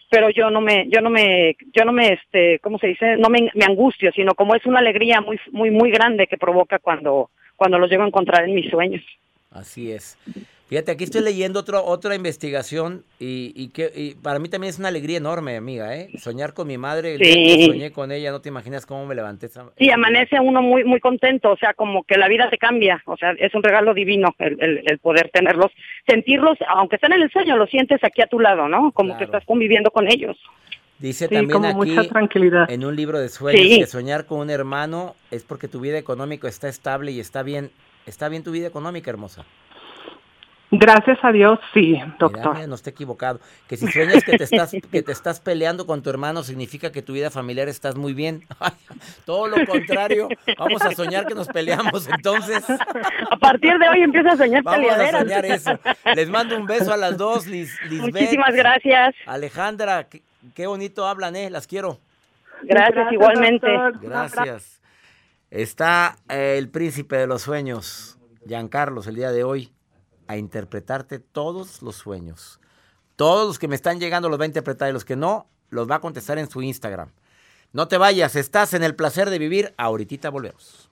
pero 0.10 0.30
yo 0.30 0.50
no 0.50 0.62
me 0.62 0.88
yo 0.90 1.02
no 1.02 1.10
me 1.10 1.56
yo 1.74 1.86
no 1.86 1.92
me 1.92 2.14
este 2.14 2.60
cómo 2.60 2.78
se 2.80 2.88
dice 2.88 3.16
no 3.18 3.30
me, 3.30 3.50
me 3.54 3.66
angustio 3.66 4.12
sino 4.12 4.34
como 4.36 4.56
es 4.56 4.66
una 4.66 4.80
alegría 4.80 5.22
muy 5.22 5.40
muy 5.52 5.72
muy 5.72 5.90
grande 5.90 6.28
que 6.28 6.38
provoca 6.38 6.80
cuando 6.80 7.30
cuando 7.56 7.78
los 7.78 7.90
llego 7.90 8.04
a 8.04 8.08
encontrar 8.08 8.44
en 8.44 8.56
mis 8.56 8.70
sueños. 8.70 9.04
Así 9.52 9.92
es. 9.92 10.18
Fíjate, 10.72 10.94
aquí 10.94 11.04
estoy 11.04 11.22
leyendo 11.22 11.60
otro, 11.60 11.84
otra 11.84 12.16
investigación 12.16 13.04
y, 13.20 13.68
que 13.74 14.16
para 14.24 14.40
mí 14.40 14.48
también 14.48 14.70
es 14.70 14.80
una 14.80 14.88
alegría 14.88 15.18
enorme, 15.18 15.58
amiga, 15.58 15.98
¿eh? 15.98 16.12
Soñar 16.18 16.54
con 16.54 16.66
mi 16.66 16.78
madre, 16.78 17.18
sí. 17.18 17.66
soñé 17.66 17.92
con 17.92 18.10
ella, 18.10 18.32
no 18.32 18.40
te 18.40 18.48
imaginas 18.48 18.86
cómo 18.86 19.06
me 19.06 19.14
levanté. 19.14 19.50
Sí, 19.50 19.92
amanece 19.92 20.40
uno 20.40 20.62
muy 20.62 20.86
muy 20.86 21.02
contento, 21.02 21.52
o 21.52 21.58
sea, 21.58 21.74
como 21.74 22.04
que 22.04 22.18
la 22.18 22.30
vida 22.30 22.50
te 22.50 22.58
cambia, 22.58 23.04
o 23.06 23.18
sea, 23.18 23.32
es 23.32 23.54
un 23.54 23.64
regalo 23.64 23.94
divino 23.94 24.34
el, 24.40 24.82
el, 24.86 24.98
poder 25.00 25.30
tenerlos, 25.34 25.74
sentirlos, 26.08 26.58
aunque 26.70 26.96
estén 26.96 27.12
en 27.12 27.24
el 27.24 27.32
sueño, 27.32 27.58
lo 27.58 27.68
sientes 27.68 28.02
aquí 28.06 28.22
a 28.22 28.28
tu 28.28 28.40
lado, 28.40 28.70
¿no? 28.70 28.94
Como 28.94 29.18
que 29.18 29.26
estás 29.26 29.44
conviviendo 29.44 29.92
con 29.92 30.10
ellos. 30.10 30.38
Dice 31.00 31.28
también 31.28 31.66
aquí 31.66 31.98
en 32.70 32.86
un 32.86 32.96
libro 32.96 33.20
de 33.20 33.28
sueños 33.28 33.78
que 33.78 33.88
soñar 33.88 34.26
con 34.26 34.40
un 34.40 34.50
hermano 34.50 35.16
es 35.32 35.44
porque 35.44 35.68
tu 35.68 35.82
vida 35.82 35.98
económica 35.98 36.48
está 36.48 36.70
estable 36.70 37.12
y 37.12 37.20
está 37.20 37.44
bien. 37.44 37.72
Está 38.06 38.30
bien 38.30 38.44
tu 38.44 38.52
vida 38.52 38.68
económica, 38.68 39.12
hermosa. 39.12 39.46
Gracias 40.72 41.20
a 41.22 41.32
Dios, 41.34 41.60
sí, 41.74 42.00
doctor. 42.18 42.68
no 42.68 42.76
esté 42.76 42.92
equivocado. 42.92 43.42
Que 43.68 43.76
si 43.76 43.88
sueñas 43.88 44.24
que 44.24 44.38
te 44.38 44.46
estás 44.46 44.72
que 44.72 45.02
te 45.04 45.12
estás 45.12 45.42
peleando 45.42 45.86
con 45.86 46.02
tu 46.02 46.10
hermano 46.10 46.44
significa 46.44 46.92
que 46.92 47.02
tu 47.02 47.12
vida 47.12 47.30
familiar 47.30 47.68
estás 47.68 47.96
muy 47.96 48.14
bien. 48.14 48.46
Todo 49.26 49.48
lo 49.48 49.66
contrario. 49.66 50.30
Vamos 50.58 50.82
a 50.82 50.92
soñar 50.92 51.26
que 51.26 51.36
nos 51.36 51.50
peleamos 51.50 52.08
entonces. 52.08 52.64
A 52.70 53.38
partir 53.38 53.78
de 53.78 53.90
hoy 53.90 54.02
empieza 54.02 54.32
a 54.32 54.38
soñar 54.38 54.64
Vamos 54.64 54.92
a 54.92 55.20
soñar 55.20 55.46
eso. 55.46 55.78
Les 56.16 56.30
mando 56.30 56.56
un 56.56 56.66
beso 56.66 56.94
a 56.94 56.98
las 56.98 57.18
dos, 57.18 57.48
Liz, 57.48 57.78
Muchísimas 57.90 58.56
gracias. 58.56 59.14
Alejandra, 59.26 60.08
Qué 60.56 60.68
bonito 60.68 61.06
hablan, 61.06 61.36
¿eh? 61.36 61.50
Las 61.50 61.68
quiero. 61.68 62.00
Gracias, 62.64 63.12
igualmente. 63.12 63.68
Gracias. 64.02 64.82
Está 65.50 66.16
eh, 66.30 66.56
el 66.58 66.70
príncipe 66.70 67.18
de 67.18 67.28
los 67.28 67.42
sueños, 67.42 68.18
Giancarlos, 68.48 69.08
el 69.08 69.16
día 69.16 69.32
de 69.32 69.44
hoy, 69.44 69.72
a 70.32 70.38
interpretarte 70.38 71.20
todos 71.20 71.82
los 71.82 71.96
sueños. 71.96 72.60
Todos 73.16 73.48
los 73.48 73.60
que 73.60 73.68
me 73.68 73.76
están 73.76 74.00
llegando 74.00 74.30
los 74.30 74.40
va 74.40 74.44
a 74.44 74.48
interpretar 74.48 74.90
y 74.90 74.94
los 74.94 75.06
que 75.06 75.16
no, 75.16 75.48
los 75.70 75.90
va 75.90 75.96
a 75.96 76.02
contestar 76.02 76.38
en 76.38 76.50
su 76.50 76.62
Instagram. 76.62 77.12
No 77.74 77.88
te 77.88 77.98
vayas, 77.98 78.36
estás 78.36 78.74
en 78.74 78.84
el 78.84 78.96
placer 78.96 79.30
de 79.30 79.40
vivir. 79.40 79.74
Ahorita 79.78 80.30
volvemos 80.30 80.92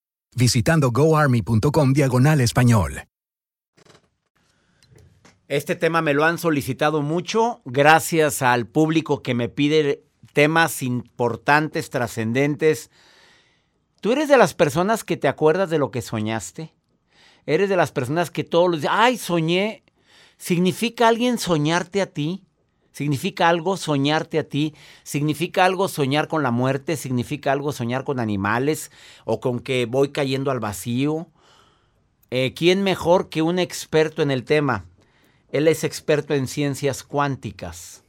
visitando 0.35 0.91
goarmy.com 0.91 1.93
diagonal 1.93 2.41
español. 2.41 3.03
Este 5.47 5.75
tema 5.75 6.01
me 6.01 6.13
lo 6.13 6.23
han 6.23 6.37
solicitado 6.37 7.01
mucho 7.01 7.61
gracias 7.65 8.41
al 8.41 8.67
público 8.67 9.21
que 9.21 9.33
me 9.33 9.49
pide 9.49 10.05
temas 10.31 10.81
importantes, 10.81 11.89
trascendentes. 11.89 12.89
¿Tú 13.99 14.13
eres 14.13 14.29
de 14.29 14.37
las 14.37 14.53
personas 14.53 15.03
que 15.03 15.17
te 15.17 15.27
acuerdas 15.27 15.69
de 15.69 15.77
lo 15.77 15.91
que 15.91 16.01
soñaste? 16.01 16.73
¿Eres 17.45 17.69
de 17.69 17.75
las 17.75 17.91
personas 17.91 18.31
que 18.31 18.45
todos 18.45 18.69
los 18.69 18.81
días, 18.81 18.93
ay, 18.95 19.17
soñé? 19.17 19.83
¿Significa 20.37 21.09
alguien 21.09 21.37
soñarte 21.37 22.01
a 22.01 22.07
ti? 22.07 22.45
Significa 22.91 23.47
algo 23.47 23.77
soñarte 23.77 24.37
a 24.37 24.43
ti, 24.43 24.75
significa 25.03 25.63
algo 25.63 25.87
soñar 25.87 26.27
con 26.27 26.43
la 26.43 26.51
muerte, 26.51 26.97
significa 26.97 27.51
algo 27.51 27.71
soñar 27.71 28.03
con 28.03 28.19
animales 28.19 28.91
o 29.23 29.39
con 29.39 29.59
que 29.59 29.85
voy 29.85 30.09
cayendo 30.09 30.51
al 30.51 30.59
vacío. 30.59 31.27
Eh, 32.31 32.53
¿Quién 32.53 32.83
mejor 32.83 33.29
que 33.29 33.41
un 33.41 33.59
experto 33.59 34.21
en 34.21 34.31
el 34.31 34.43
tema? 34.43 34.85
Él 35.51 35.67
es 35.67 35.83
experto 35.83 36.33
en 36.33 36.47
ciencias 36.47 37.03
cuánticas. 37.03 38.03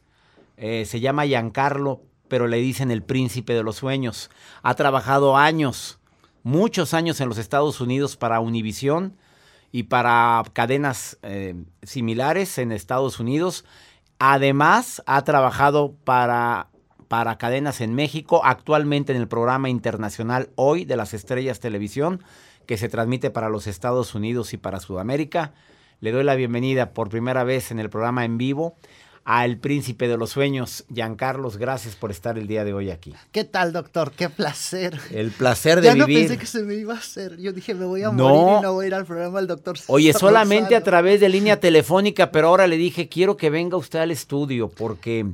Eh, 0.57 0.85
se 0.85 1.01
llama 1.01 1.27
Giancarlo, 1.27 2.03
pero 2.29 2.49
le 2.49 2.59
dicen 2.59 2.91
el 2.91 3.03
príncipe 3.03 3.55
de 3.55 3.63
los 3.63 3.77
sueños. 3.77 4.31
Ha 4.63 4.75
trabajado 4.75 5.37
años, 5.37 5.99
muchos 6.43 6.93
años 6.95 7.21
en 7.21 7.29
los 7.29 7.39
Estados 7.39 7.81
Unidos 7.81 8.17
para 8.17 8.41
Univision 8.41 9.17
y 9.71 9.85
para 9.85 10.43
cadenas 10.53 11.19
eh, 11.23 11.55
similares 11.83 12.59
en 12.59 12.73
Estados 12.73 13.21
Unidos 13.21 13.65
Además, 14.25 15.03
ha 15.07 15.25
trabajado 15.25 15.97
para, 16.05 16.69
para 17.09 17.39
cadenas 17.39 17.81
en 17.81 17.93
México, 17.93 18.41
actualmente 18.45 19.13
en 19.13 19.21
el 19.21 19.27
programa 19.27 19.69
internacional 19.69 20.51
Hoy 20.55 20.85
de 20.85 20.95
las 20.97 21.13
Estrellas 21.13 21.59
Televisión, 21.59 22.23
que 22.65 22.79
se 22.79 22.89
transmite 22.89 23.33
para 23.33 23.49
los 23.49 23.67
Estados 23.67 24.15
Unidos 24.15 24.55
y 24.55 24.59
para 24.59 24.79
Sudamérica. 24.79 25.55
Le 25.99 26.13
doy 26.13 26.23
la 26.23 26.37
bienvenida 26.37 26.95
por 26.95 27.09
primera 27.09 27.43
vez 27.43 27.73
en 27.73 27.81
el 27.81 27.91
programa 27.91 28.25
en 28.25 28.39
vivo 28.39 28.77
al 29.25 29.57
príncipe 29.59 30.09
de 30.09 30.17
los 30.17 30.31
sueños, 30.31 30.85
Giancarlos. 30.93 31.57
Gracias 31.57 31.95
por 31.95 32.11
estar 32.11 32.39
el 32.39 32.47
día 32.49 32.65
de 32.65 32.73
hoy 32.73 32.91
aquí. 32.91 33.15
¿Qué 33.31 33.45
tal, 33.45 33.73
doctor? 33.73 34.13
Qué 34.13 34.29
placer. 34.29 34.99
El 35.11 35.31
placer 35.31 35.81
de 35.81 35.87
ya 35.87 35.95
vivir. 35.95 36.09
no 36.09 36.29
pensé 36.29 36.39
que 36.39 36.47
se 36.47 36.63
me 36.65 36.75
iba 36.75 36.95
a 36.95 36.99
hacer. 36.99 37.39
Yo 37.39 37.53
dije, 37.53 37.75
me 37.75 37.85
voy 37.85 38.03
a 38.03 38.11
morir 38.11 38.59
y 38.59 38.63
no 38.63 38.73
voy 38.73 38.85
a 38.85 38.89
ir 38.89 38.95
al 38.95 39.07
programa 39.07 39.39
del 39.39 39.47
doctor. 39.47 39.79
Oye, 39.87 40.13
solamente 40.13 40.75
a 40.75 40.83
través 40.83 41.21
de 41.21 41.29
línea 41.29 41.61
telefónica, 41.61 42.33
pero 42.33 42.49
ahora 42.49 42.67
le 42.67 42.77
dije, 42.77 43.09
quiero 43.09 43.37
que 43.37 43.51
venga 43.51 43.77
usted 43.77 44.01
al 44.01 44.11
estudio 44.11 44.69
porque 44.69 45.27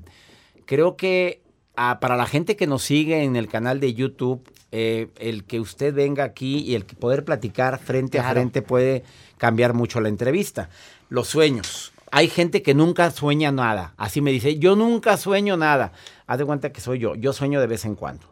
creo 0.66 0.96
que 0.96 1.40
ah, 1.76 1.98
para 2.00 2.16
la 2.16 2.26
gente 2.26 2.56
que 2.56 2.66
nos 2.66 2.82
sigue 2.82 3.22
en 3.22 3.36
el 3.36 3.48
canal 3.48 3.80
de 3.80 3.94
YouTube, 3.94 4.42
eh, 4.70 5.08
el 5.18 5.44
que 5.44 5.60
usted 5.60 5.94
venga 5.94 6.24
aquí 6.24 6.58
y 6.58 6.74
el 6.74 6.84
que 6.84 6.94
poder 6.94 7.24
platicar 7.24 7.78
frente 7.78 8.18
a 8.18 8.30
frente 8.30 8.60
puede 8.60 9.02
cambiar 9.38 9.72
mucho 9.72 10.00
la 10.02 10.10
entrevista. 10.10 10.68
Los 11.08 11.28
sueños. 11.28 11.92
Hay 12.10 12.28
gente 12.28 12.62
que 12.62 12.74
nunca 12.74 13.10
sueña 13.10 13.52
nada. 13.52 13.94
Así 13.96 14.20
me 14.20 14.30
dice, 14.30 14.58
yo 14.58 14.76
nunca 14.76 15.16
sueño 15.16 15.56
nada. 15.56 15.92
Haz 16.26 16.38
de 16.38 16.44
cuenta 16.44 16.72
que 16.72 16.80
soy 16.80 16.98
yo. 16.98 17.14
Yo 17.14 17.32
sueño 17.32 17.60
de 17.60 17.66
vez 17.66 17.84
en 17.84 17.94
cuando. 17.94 18.26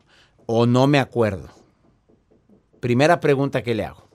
O 0.47 0.67
no 0.67 0.87
me 0.87 0.99
acuerdo. 0.99 1.49
Primera 2.81 3.21
pregunta 3.21 3.63
que 3.63 3.75
le 3.75 3.85
hago. 3.85 4.09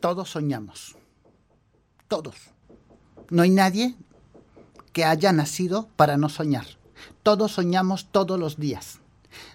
Todos 0.00 0.30
soñamos. 0.30 0.96
Todos. 2.08 2.36
No 3.30 3.42
hay 3.42 3.50
nadie 3.50 3.94
que 4.92 5.04
haya 5.04 5.32
nacido 5.32 5.88
para 5.96 6.16
no 6.16 6.28
soñar. 6.28 6.66
Todos 7.22 7.52
soñamos 7.52 8.08
todos 8.10 8.38
los 8.38 8.58
días. 8.58 8.98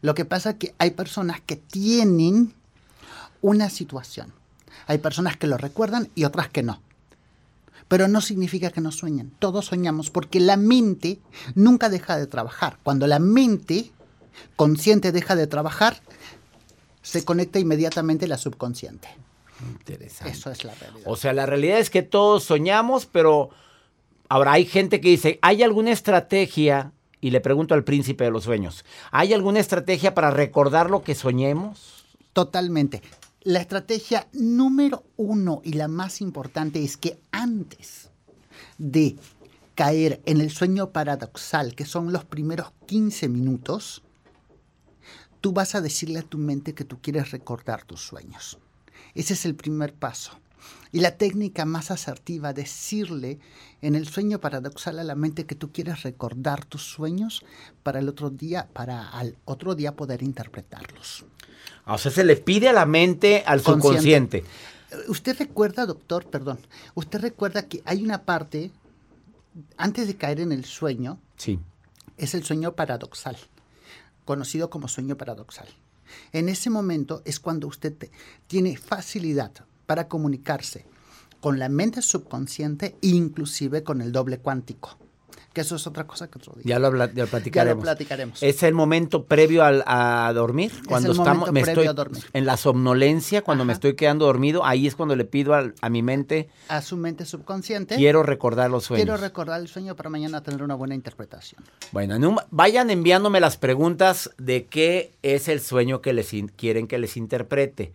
Lo 0.01 0.15
que 0.15 0.25
pasa 0.25 0.51
es 0.51 0.55
que 0.57 0.75
hay 0.77 0.91
personas 0.91 1.41
que 1.41 1.55
tienen 1.55 2.53
una 3.41 3.69
situación. 3.69 4.33
Hay 4.87 4.99
personas 4.99 5.37
que 5.37 5.47
lo 5.47 5.57
recuerdan 5.57 6.09
y 6.15 6.25
otras 6.25 6.49
que 6.49 6.63
no. 6.63 6.79
Pero 7.87 8.07
no 8.07 8.21
significa 8.21 8.71
que 8.71 8.81
no 8.81 8.91
sueñen. 8.91 9.31
Todos 9.39 9.65
soñamos 9.65 10.09
porque 10.09 10.39
la 10.39 10.57
mente 10.57 11.19
nunca 11.53 11.89
deja 11.89 12.17
de 12.17 12.27
trabajar. 12.27 12.79
Cuando 12.83 13.05
la 13.07 13.19
mente 13.19 13.91
consciente 14.55 15.11
deja 15.11 15.35
de 15.35 15.47
trabajar, 15.47 16.01
se 17.01 17.23
conecta 17.23 17.59
inmediatamente 17.59 18.27
la 18.27 18.37
subconsciente. 18.37 19.07
Interesante. 19.61 20.33
Eso 20.33 20.51
es 20.51 20.63
la 20.63 20.73
realidad. 20.73 21.03
O 21.05 21.15
sea, 21.15 21.33
la 21.33 21.45
realidad 21.45 21.79
es 21.79 21.89
que 21.89 22.01
todos 22.01 22.43
soñamos, 22.43 23.05
pero 23.05 23.51
ahora 24.27 24.53
hay 24.53 24.65
gente 24.65 24.99
que 24.99 25.09
dice, 25.09 25.39
¿hay 25.41 25.63
alguna 25.63 25.91
estrategia? 25.91 26.91
Y 27.21 27.31
le 27.31 27.41
pregunto 27.41 27.73
al 27.73 27.83
príncipe 27.83 28.23
de 28.23 28.31
los 28.31 28.43
sueños, 28.43 28.85
¿hay 29.11 29.33
alguna 29.33 29.59
estrategia 29.59 30.13
para 30.13 30.31
recordar 30.31 30.89
lo 30.89 31.03
que 31.03 31.15
soñemos? 31.15 32.05
Totalmente. 32.33 33.01
La 33.45 33.59
estrategia 33.59 34.27
número 34.33 35.05
uno 35.17 35.61
y 35.63 35.73
la 35.73 35.87
más 35.87 36.19
importante 36.19 36.83
es 36.83 36.97
que 36.97 37.19
antes 37.31 38.09
de 38.79 39.17
caer 39.75 40.19
en 40.25 40.41
el 40.41 40.49
sueño 40.49 40.89
paradoxal, 40.89 41.75
que 41.75 41.85
son 41.85 42.11
los 42.11 42.25
primeros 42.25 42.71
15 42.87 43.29
minutos, 43.29 44.01
tú 45.41 45.53
vas 45.53 45.75
a 45.75 45.81
decirle 45.81 46.17
a 46.17 46.23
tu 46.23 46.39
mente 46.39 46.73
que 46.73 46.85
tú 46.85 46.99
quieres 46.99 47.29
recordar 47.29 47.83
tus 47.83 48.01
sueños. 48.01 48.57
Ese 49.13 49.35
es 49.35 49.45
el 49.45 49.53
primer 49.53 49.93
paso. 49.93 50.31
Y 50.91 50.99
la 51.01 51.17
técnica 51.17 51.65
más 51.65 51.91
asertiva, 51.91 52.53
decirle 52.53 53.39
en 53.81 53.95
el 53.95 54.07
sueño 54.07 54.39
paradoxal 54.39 54.97
a 54.99 55.03
la 55.03 55.15
mente 55.15 55.45
que 55.45 55.55
tú 55.55 55.71
quieres 55.71 56.03
recordar 56.03 56.63
tus 56.65 56.83
sueños 56.83 57.43
para 57.83 57.99
el 57.99 58.07
otro 58.07 58.29
día, 58.29 58.69
para 58.71 59.09
al 59.09 59.35
otro 59.45 59.75
día 59.75 59.95
poder 59.95 60.23
interpretarlos. 60.23 61.25
O 61.85 61.97
sea, 61.97 62.11
se 62.11 62.23
le 62.23 62.37
pide 62.37 62.69
a 62.69 62.73
la 62.73 62.85
mente, 62.85 63.43
al 63.45 63.61
Consciente. 63.61 64.41
subconsciente. 64.41 64.43
Usted 65.09 65.37
recuerda, 65.37 65.85
doctor, 65.85 66.25
perdón, 66.27 66.59
usted 66.93 67.19
recuerda 67.19 67.67
que 67.67 67.81
hay 67.85 68.01
una 68.03 68.23
parte, 68.23 68.71
antes 69.77 70.07
de 70.07 70.15
caer 70.15 70.39
en 70.39 70.51
el 70.51 70.63
sueño, 70.65 71.19
Sí. 71.37 71.59
es 72.17 72.33
el 72.35 72.43
sueño 72.43 72.73
paradoxal, 72.75 73.35
conocido 74.23 74.69
como 74.69 74.87
sueño 74.87 75.17
paradoxal. 75.17 75.67
En 76.31 76.47
ese 76.49 76.69
momento 76.69 77.21
es 77.25 77.39
cuando 77.39 77.67
usted 77.67 77.93
te- 77.97 78.11
tiene 78.47 78.77
facilidad 78.77 79.51
para 79.85 80.07
comunicarse 80.07 80.85
con 81.39 81.59
la 81.59 81.69
mente 81.69 82.01
subconsciente 82.01 82.95
e 83.01 83.07
inclusive 83.07 83.83
con 83.83 84.01
el 84.01 84.11
doble 84.11 84.39
cuántico, 84.39 84.97
que 85.53 85.61
eso 85.61 85.75
es 85.75 85.85
otra 85.85 86.07
cosa 86.07 86.27
que 86.27 86.39
otro 86.39 86.53
día. 86.53 86.63
Ya 86.65 86.79
lo, 86.79 86.87
habla- 86.87 87.11
ya 87.13 87.23
lo 87.25 87.29
platicaremos. 87.29 87.83
platicaremos. 87.83 88.41
Es 88.41 88.63
el 88.63 88.73
momento 88.73 89.25
previo 89.25 89.63
al- 89.63 89.83
a 89.85 90.31
dormir, 90.33 90.71
cuando 90.87 91.11
el 91.11 91.17
estamos 91.19 91.51
me 91.51 91.61
previo 91.61 91.81
estoy 91.83 91.87
a 91.87 91.93
dormir. 91.93 92.23
en 92.33 92.45
la 92.47 92.57
somnolencia, 92.57 93.43
cuando 93.43 93.63
me 93.63 93.73
estoy 93.73 93.95
quedando 93.95 94.25
dormido, 94.25 94.65
ahí 94.65 94.87
es 94.87 94.95
cuando 94.95 95.15
le 95.15 95.23
pido 95.23 95.53
a 95.53 95.89
mi 95.89 96.01
mente, 96.01 96.49
A 96.67 96.81
su 96.81 96.97
mente 96.97 97.25
subconsciente. 97.25 97.95
quiero 97.95 98.23
recordar 98.23 98.71
los 98.71 98.85
sueños. 98.85 99.05
Quiero 99.05 99.17
recordar 99.21 99.61
el 99.61 99.67
sueño 99.67 99.95
para 99.95 100.09
mañana 100.09 100.41
tener 100.41 100.63
una 100.63 100.73
buena 100.75 100.95
interpretación. 100.95 101.63
Bueno, 101.91 102.15
en 102.15 102.25
un- 102.25 102.39
vayan 102.49 102.89
enviándome 102.89 103.39
las 103.39 103.55
preguntas 103.57 104.31
de 104.39 104.65
qué 104.65 105.13
es 105.21 105.47
el 105.47 105.61
sueño 105.61 106.01
que 106.01 106.11
les 106.13 106.33
in- 106.33 106.47
quieren 106.47 106.87
que 106.87 106.97
les 106.97 107.15
interprete. 107.17 107.93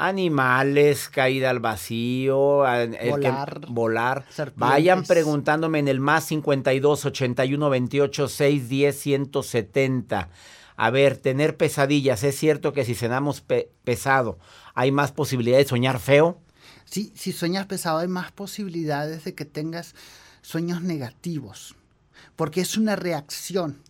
Animales, 0.00 1.08
caída 1.08 1.50
al 1.50 1.60
vacío, 1.60 2.62
que- 2.90 3.10
Volar. 3.10 3.60
volar. 3.68 4.24
Vayan 4.56 5.04
preguntándome 5.04 5.78
en 5.78 5.88
el 5.88 6.00
más 6.00 6.24
52 6.24 7.04
81 7.04 7.70
28 7.70 8.28
610 8.28 8.96
170. 8.98 10.28
A 10.76 10.90
ver, 10.90 11.16
tener 11.18 11.56
pesadillas. 11.56 12.24
¿Es 12.24 12.36
cierto 12.38 12.72
que 12.72 12.84
si 12.84 12.94
cenamos 12.94 13.40
pe- 13.42 13.70
pesado 13.84 14.38
hay 14.74 14.90
más 14.90 15.12
posibilidad 15.12 15.58
de 15.58 15.66
soñar 15.66 15.98
feo? 16.00 16.38
Sí, 16.86 17.12
si 17.14 17.32
sueñas 17.32 17.66
pesado 17.66 17.98
hay 17.98 18.08
más 18.08 18.32
posibilidades 18.32 19.24
de 19.24 19.34
que 19.34 19.44
tengas 19.44 19.94
sueños 20.42 20.82
negativos, 20.82 21.76
porque 22.36 22.62
es 22.62 22.76
una 22.78 22.96
reacción, 22.96 23.82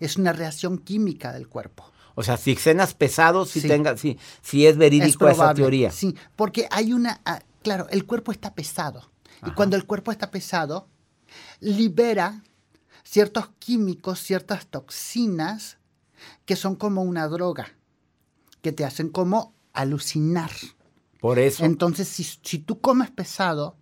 es 0.00 0.16
una 0.16 0.32
reacción 0.32 0.78
química 0.78 1.32
del 1.32 1.46
cuerpo. 1.48 1.90
O 2.18 2.24
sea, 2.24 2.36
si 2.36 2.56
cenas 2.56 2.94
pesado, 2.94 3.46
si, 3.46 3.60
Sí. 3.60 3.68
tenga, 3.68 3.96
si, 3.96 4.18
si 4.42 4.66
es 4.66 4.76
verídico 4.76 5.28
esa 5.28 5.36
probable, 5.36 5.62
teoría. 5.62 5.92
Sí, 5.92 6.16
porque 6.34 6.66
hay 6.72 6.92
una, 6.92 7.20
ah, 7.24 7.38
claro, 7.62 7.86
el 7.90 8.06
cuerpo 8.06 8.32
está 8.32 8.54
pesado. 8.56 9.08
Y 9.46 9.52
cuando 9.52 9.76
el 9.76 9.84
cuerpo 9.84 10.10
está 10.10 10.32
pesado, 10.32 10.88
libera 11.60 12.42
ciertos 13.04 13.50
químicos, 13.60 14.18
ciertas 14.20 14.66
toxinas 14.66 15.78
que 16.44 16.56
son 16.56 16.74
como 16.74 17.02
una 17.02 17.28
droga, 17.28 17.68
que 18.62 18.72
te 18.72 18.84
hacen 18.84 19.10
como 19.10 19.54
alucinar. 19.72 20.50
Por 21.20 21.38
eso. 21.38 21.64
Entonces, 21.64 22.08
si, 22.08 22.24
si 22.24 22.58
tú 22.58 22.80
comes 22.80 23.12
pesado, 23.12 23.76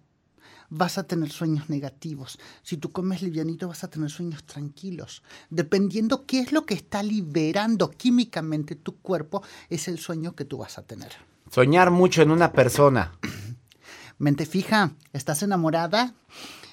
vas 0.71 0.99
a 0.99 1.05
tener 1.05 1.31
sueños 1.31 1.69
negativos. 1.71 2.39
Si 2.63 2.77
tú 2.77 2.93
comes 2.93 3.23
livianito, 3.23 3.69
vas 3.69 3.85
a 3.85 3.91
tener 3.91 4.11
sueños 4.11 4.45
tranquilos. 4.45 5.23
Dependiendo 5.51 6.27
qué 6.27 6.41
es 6.41 6.53
lo 6.53 6.67
que 6.67 6.75
está 6.75 7.03
liberando 7.03 7.91
químicamente 7.91 8.77
tu 8.77 8.97
cuerpo, 8.97 9.43
es 9.69 9.89
el 9.89 9.99
sueño 9.99 10.35
que 10.35 10.45
tú 10.45 10.59
vas 10.59 10.79
a 10.79 10.83
tener. 10.83 11.13
Soñar 11.51 11.91
mucho 11.91 12.23
en 12.23 12.31
una 12.31 12.53
persona. 12.53 13.13
Mente 14.19 14.47
fija, 14.47 14.93
¿estás 15.13 15.43
enamorada? 15.43 16.15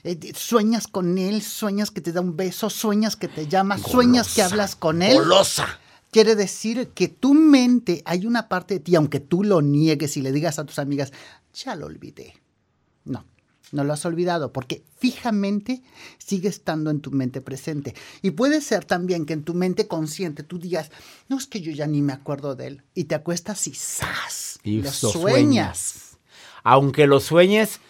Eh, 0.04 0.34
sueñas 0.36 0.88
con 0.88 1.18
él, 1.18 1.42
sueñas 1.42 1.92
que 1.92 2.02
te 2.02 2.12
da 2.12 2.22
un 2.22 2.36
beso, 2.36 2.70
sueñas 2.70 3.16
que 3.16 3.28
te 3.28 3.48
llama, 3.48 3.78
sueñas 3.78 4.34
que 4.34 4.42
hablas 4.42 4.76
con 4.76 5.02
él. 5.02 5.18
Golosa. 5.18 5.80
Quiere 6.12 6.36
decir 6.36 6.90
que 6.90 7.08
tu 7.08 7.34
mente, 7.34 8.04
hay 8.06 8.26
una 8.26 8.48
parte 8.48 8.76
de 8.76 8.80
ti, 8.82 8.96
aunque 8.96 9.20
tú 9.20 9.44
lo 9.44 9.62
niegues 9.62 10.16
y 10.16 10.22
le 10.22 10.32
digas 10.32 10.60
a 10.60 10.66
tus 10.66 10.78
amigas, 10.78 11.12
ya 11.54 11.76
lo 11.76 11.88
olvidé. 11.88 12.36
No, 13.06 13.26
no 13.74 13.84
lo 13.84 13.92
has 13.94 14.06
olvidado, 14.06 14.54
porque 14.54 14.84
fijamente 14.98 15.82
sigue 16.18 16.48
estando 16.48 16.90
en 16.90 17.02
tu 17.02 17.12
mente 17.12 17.42
presente. 17.42 17.94
Y 18.22 18.32
puede 18.32 18.62
ser 18.62 18.86
también 18.86 19.26
que 19.26 19.34
en 19.34 19.44
tu 19.44 19.54
mente 19.54 19.88
consciente 19.88 20.44
tú 20.44 20.60
digas, 20.60 20.90
no 21.28 21.38
es 21.38 21.46
que 21.48 21.60
yo 21.60 21.72
ya 21.74 21.88
ni 21.88 22.02
me 22.02 22.14
acuerdo 22.14 22.56
de 22.56 22.68
él, 22.68 22.82
y 22.94 23.04
te 23.06 23.16
acuestas 23.16 23.68
y 23.68 23.74
¡zas! 23.74 24.60
Y 24.64 24.82
lo 24.82 24.92
sueñas. 24.92 25.14
sueñas. 25.22 26.18
Aunque 26.64 27.08
lo 27.08 27.20
sueñes 27.20 27.82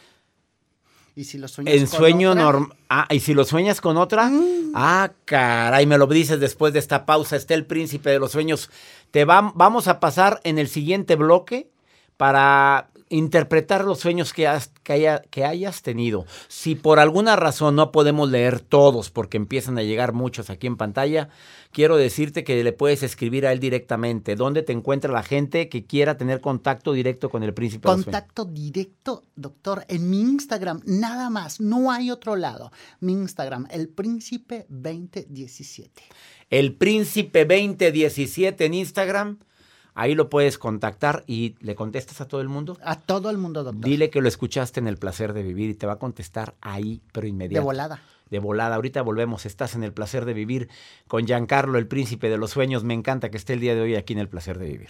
Y 1.16 1.26
si 1.26 1.38
lo 1.38 1.48
sueñas 1.48 1.76
en 1.76 1.86
con 1.86 1.98
sueño 2.00 2.32
otra, 2.32 2.42
normal. 2.44 2.78
Ah, 2.90 3.08
y 3.12 3.20
si 3.20 3.36
lo 3.36 3.46
sueñas 3.46 3.82
con 3.82 3.98
otra. 3.98 4.32
Ah, 4.74 5.12
caray, 5.26 5.86
me 5.86 6.00
lo 6.00 6.08
dices 6.08 6.40
después 6.40 6.74
de 6.74 6.80
esta 6.80 7.06
pausa. 7.06 7.36
Está 7.36 7.54
el 7.54 7.68
príncipe 7.68 8.10
de 8.10 8.18
los 8.18 8.32
sueños. 8.32 8.72
Te 9.12 9.28
vam- 9.28 9.52
vamos 9.54 9.88
a 9.88 10.00
pasar 10.00 10.42
en 10.44 10.58
el 10.58 10.68
siguiente 10.68 11.16
bloque 11.16 11.70
para 12.18 12.90
interpretar 13.14 13.86
los 13.86 14.00
sueños 14.00 14.34
que, 14.34 14.48
has, 14.48 14.72
que, 14.84 14.94
haya- 14.94 15.22
que 15.30 15.46
hayas 15.46 15.82
tenido. 15.82 16.26
Si 16.48 16.76
por 16.76 17.00
alguna 17.00 17.36
razón 17.36 17.76
no 17.76 17.92
podemos 17.92 18.30
leer 18.30 18.60
todos 18.60 19.10
porque 19.10 19.38
empiezan 19.38 19.78
a 19.78 19.84
llegar 19.84 20.14
muchos 20.14 20.50
aquí 20.50 20.68
en 20.68 20.78
pantalla, 20.78 21.30
quiero 21.72 21.96
decirte 21.98 22.44
que 22.44 22.64
le 22.64 22.74
puedes 22.74 23.04
escribir 23.04 23.46
a 23.46 23.52
él 23.52 23.60
directamente. 23.60 24.36
¿Dónde 24.36 24.64
te 24.64 24.74
encuentra 24.74 25.12
la 25.12 25.24
gente 25.24 25.70
que 25.70 25.86
quiera 25.86 26.18
tener 26.18 26.42
contacto 26.42 26.94
directo 26.94 27.30
con 27.30 27.44
el 27.44 27.54
príncipe? 27.54 27.88
Contacto 27.88 28.46
directo, 28.46 29.24
doctor, 29.36 29.86
en 29.88 30.10
mi 30.10 30.20
Instagram, 30.22 30.82
nada 30.86 31.30
más, 31.30 31.60
no 31.62 31.92
hay 31.92 32.12
otro 32.12 32.36
lado. 32.36 32.72
Mi 33.00 33.14
Instagram, 33.14 33.68
el 33.72 33.90
príncipe 33.90 34.66
2017. 34.70 36.02
El 36.50 36.76
príncipe 36.76 37.46
2017 37.46 38.66
en 38.66 38.74
Instagram. 38.74 39.40
Ahí 39.96 40.16
lo 40.16 40.30
puedes 40.30 40.58
contactar 40.58 41.24
y 41.28 41.56
le 41.60 41.76
contestas 41.76 42.22
a 42.22 42.28
todo 42.28 42.42
el 42.42 42.50
mundo. 42.50 42.78
A 42.84 43.00
todo 43.00 43.30
el 43.30 43.38
mundo, 43.38 43.64
doctor. 43.64 43.84
Dile 43.84 44.10
que 44.10 44.22
lo 44.22 44.28
escuchaste 44.28 44.80
en 44.80 44.88
el 44.88 44.98
placer 44.98 45.34
de 45.34 45.44
vivir 45.44 45.70
y 45.70 45.76
te 45.76 45.86
va 45.86 45.94
a 45.94 46.00
contestar 46.00 46.56
ahí, 46.62 47.02
pero 47.12 47.26
de 47.26 47.30
inmediato. 47.30 47.64
volada. 47.64 48.02
de 48.30 48.40
volada. 48.40 48.76
Ahorita 48.76 49.02
volvemos. 49.04 49.46
Estás 49.46 49.76
en 49.76 49.84
el 49.84 49.94
placer 49.94 50.26
de 50.26 50.34
vivir 50.34 50.70
con 51.08 51.26
Giancarlo, 51.28 51.78
el 51.78 51.88
príncipe 51.88 52.30
de 52.30 52.38
los 52.38 52.52
sueños. 52.52 52.84
Me 52.84 52.94
encanta 52.94 53.30
que 53.30 53.38
esté 53.38 53.54
el 53.54 53.60
día 53.60 53.76
de 53.76 53.82
hoy 53.82 53.96
aquí 53.96 54.14
en 54.14 54.20
el 54.20 54.30
placer 54.30 54.58
de 54.58 54.66
vivir. 54.66 54.90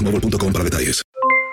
boostmobile.com 0.03 0.53
para 0.53 0.63
detalles. 0.63 1.03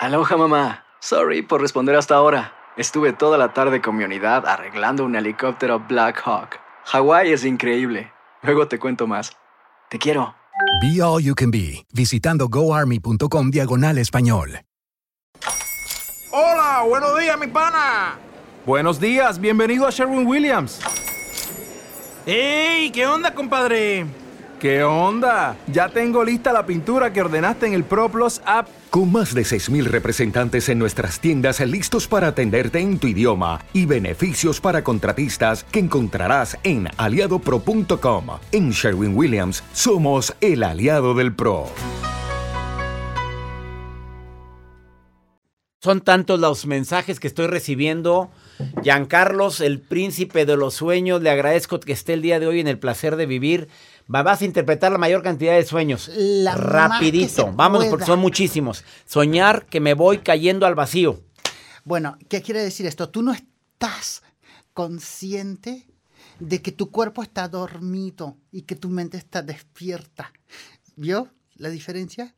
Aloha 0.01 0.37
mamá. 0.37 0.85
Sorry 1.01 1.43
por 1.43 1.61
responder 1.61 1.97
hasta 1.97 2.15
ahora. 2.15 2.53
Estuve 2.77 3.13
toda 3.13 3.39
la 3.39 3.53
tarde 3.53 3.81
con 3.81 3.97
mi 3.97 4.05
unidad 4.05 4.47
arreglando 4.47 5.05
un 5.05 5.17
helicóptero 5.17 5.81
Black 5.89 6.23
Hawk. 6.25 6.61
Hawái 6.87 7.33
es 7.33 7.45
increíble. 7.45 8.13
Luego 8.43 8.69
te 8.69 8.79
cuento 8.79 9.07
más. 9.07 9.33
Te 9.91 9.99
quiero. 9.99 10.35
Be 10.81 11.03
All 11.03 11.23
You 11.23 11.35
Can 11.35 11.51
Be, 11.51 11.85
visitando 11.93 12.49
goarmy.com 12.49 13.51
diagonal 13.51 13.99
español. 13.99 14.61
Hola, 16.31 16.85
buenos 16.87 17.19
días, 17.19 17.39
mi 17.39 17.47
pana. 17.47 18.19
Buenos 18.67 19.01
días, 19.01 19.41
bienvenido 19.41 19.87
a 19.87 19.91
Sherwin 19.91 20.27
Williams. 20.27 20.81
¡Ey! 22.27 22.91
¿Qué 22.91 23.07
onda, 23.07 23.35
compadre? 23.35 24.07
¿Qué 24.61 24.83
onda? 24.83 25.57
Ya 25.69 25.89
tengo 25.89 26.25
lista 26.25 26.53
la 26.53 26.67
pintura 26.67 27.13
que 27.13 27.21
ordenaste 27.21 27.69
en 27.69 27.75
el 27.75 27.85
ProPlus 27.85 28.41
app. 28.45 28.67
Con 28.91 29.13
más 29.13 29.33
de 29.33 29.43
6.000 29.43 29.85
representantes 29.85 30.69
en 30.69 30.81
nuestras 30.81 31.21
tiendas 31.21 31.61
listos 31.61 32.09
para 32.09 32.29
atenderte 32.29 32.81
en 32.81 32.99
tu 32.99 33.07
idioma 33.07 33.61
y 33.73 33.87
beneficios 33.87 34.61
para 34.61 34.83
contratistas 34.83 35.63
que 35.63 35.79
encontrarás 35.79 36.59
en 36.65 36.89
aliadopro.com. 36.97 38.27
En 38.51 38.71
Sherwin 38.71 39.17
Williams 39.17 39.63
somos 39.73 40.35
el 40.41 40.65
aliado 40.65 41.15
del 41.15 41.33
PRO. 41.33 41.67
Son 45.81 46.01
tantos 46.01 46.41
los 46.41 46.67
mensajes 46.67 47.21
que 47.21 47.29
estoy 47.29 47.47
recibiendo. 47.47 48.31
Giancarlos, 48.83 49.61
el 49.61 49.81
príncipe 49.81 50.45
de 50.45 50.57
los 50.57 50.75
sueños, 50.75 51.23
le 51.23 51.31
agradezco 51.31 51.79
que 51.79 51.93
esté 51.93 52.15
el 52.15 52.23
día 52.23 52.41
de 52.41 52.49
hoy 52.49 52.59
en 52.59 52.67
el 52.67 52.81
placer 52.81 53.15
de 53.15 53.27
vivir. 53.27 53.69
Va- 54.13 54.23
Vas 54.23 54.41
a 54.41 54.45
interpretar 54.45 54.91
la 54.93 54.99
mayor 54.99 55.23
cantidad 55.23 55.55
de 55.55 55.65
sueños. 55.65 56.11
La 56.17 56.55
Rapidito. 56.55 57.53
Vamos, 57.53 57.79
pueda. 57.81 57.91
porque 57.91 58.07
son 58.07 58.19
muchísimos. 58.21 58.85
Soñar 59.07 59.67
que 59.67 59.81
me 59.81 59.95
voy 59.95 60.19
cayendo 60.19 60.67
al 60.67 60.75
vacío. 60.75 61.23
Bueno, 61.85 62.17
¿qué 62.29 62.43
quiere 62.43 62.63
decir 62.63 62.87
esto? 62.87 63.09
Tú 63.11 63.23
no 63.23 63.33
estás 63.33 64.23
consciente 64.75 65.87
de 66.39 66.63
que 66.63 66.73
tu 66.73 66.91
cuerpo 66.91 67.23
está 67.23 67.49
dormido 67.49 68.37
y 68.53 68.63
que 68.63 68.77
tu 68.77 68.89
mente 68.89 69.17
está 69.19 69.43
despierta. 69.43 70.33
¿Vio 70.97 71.29
la 71.57 71.69
diferencia? 71.69 72.35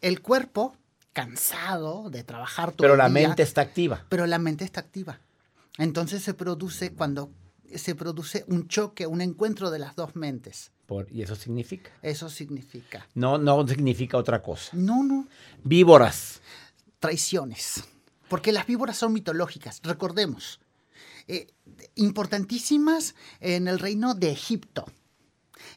El 0.00 0.20
cuerpo, 0.20 0.76
cansado 1.12 2.10
de 2.10 2.24
trabajar 2.24 2.72
todo 2.72 2.84
Pero 2.84 2.96
la 2.96 3.08
día, 3.08 3.28
mente 3.28 3.42
está 3.42 3.60
activa. 3.62 4.04
pero 4.08 4.26
la 4.26 4.38
mente 4.38 4.64
está 4.64 4.80
activa. 4.80 5.20
Entonces 5.78 6.22
se 6.22 6.34
produce 6.34 6.92
cuando 6.92 7.30
se 7.74 7.94
produce 7.94 8.44
un 8.48 8.68
choque, 8.68 9.06
un 9.06 9.20
encuentro 9.20 9.70
de 9.70 9.78
las 9.78 9.96
dos 9.96 10.14
mentes. 10.14 10.72
Por- 10.86 11.10
y 11.10 11.22
eso 11.22 11.34
significa. 11.34 11.90
Eso 12.02 12.28
significa. 12.28 13.06
No, 13.14 13.38
no 13.38 13.66
significa 13.66 14.18
otra 14.18 14.42
cosa. 14.42 14.70
No, 14.74 15.02
no. 15.02 15.26
Víboras. 15.62 16.40
Traiciones. 17.00 17.84
Porque 18.28 18.52
las 18.52 18.66
víboras 18.66 18.96
son 18.98 19.12
mitológicas, 19.12 19.80
recordemos. 19.82 20.60
Eh, 21.28 21.46
importantísimas 21.94 23.14
en 23.40 23.68
el 23.68 23.78
reino 23.78 24.14
de 24.14 24.30
Egipto. 24.30 24.84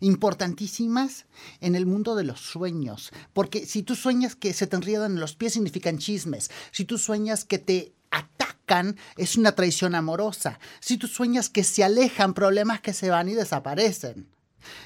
Importantísimas 0.01 1.25
en 1.61 1.75
el 1.75 1.85
mundo 1.85 2.15
de 2.15 2.23
los 2.23 2.39
sueños. 2.39 3.11
Porque 3.33 3.65
si 3.65 3.83
tú 3.83 3.95
sueñas 3.95 4.35
que 4.35 4.53
se 4.53 4.67
te 4.67 4.75
enriedan 4.75 5.19
los 5.19 5.35
pies, 5.35 5.53
significan 5.53 5.97
chismes. 5.97 6.51
Si 6.71 6.85
tú 6.85 6.97
sueñas 6.97 7.45
que 7.45 7.59
te 7.59 7.93
atacan, 8.11 8.97
es 9.15 9.37
una 9.37 9.53
traición 9.53 9.95
amorosa. 9.95 10.59
Si 10.79 10.97
tú 10.97 11.07
sueñas 11.07 11.49
que 11.49 11.63
se 11.63 11.83
alejan, 11.83 12.33
problemas 12.33 12.81
que 12.81 12.93
se 12.93 13.09
van 13.09 13.29
y 13.29 13.33
desaparecen. 13.33 14.27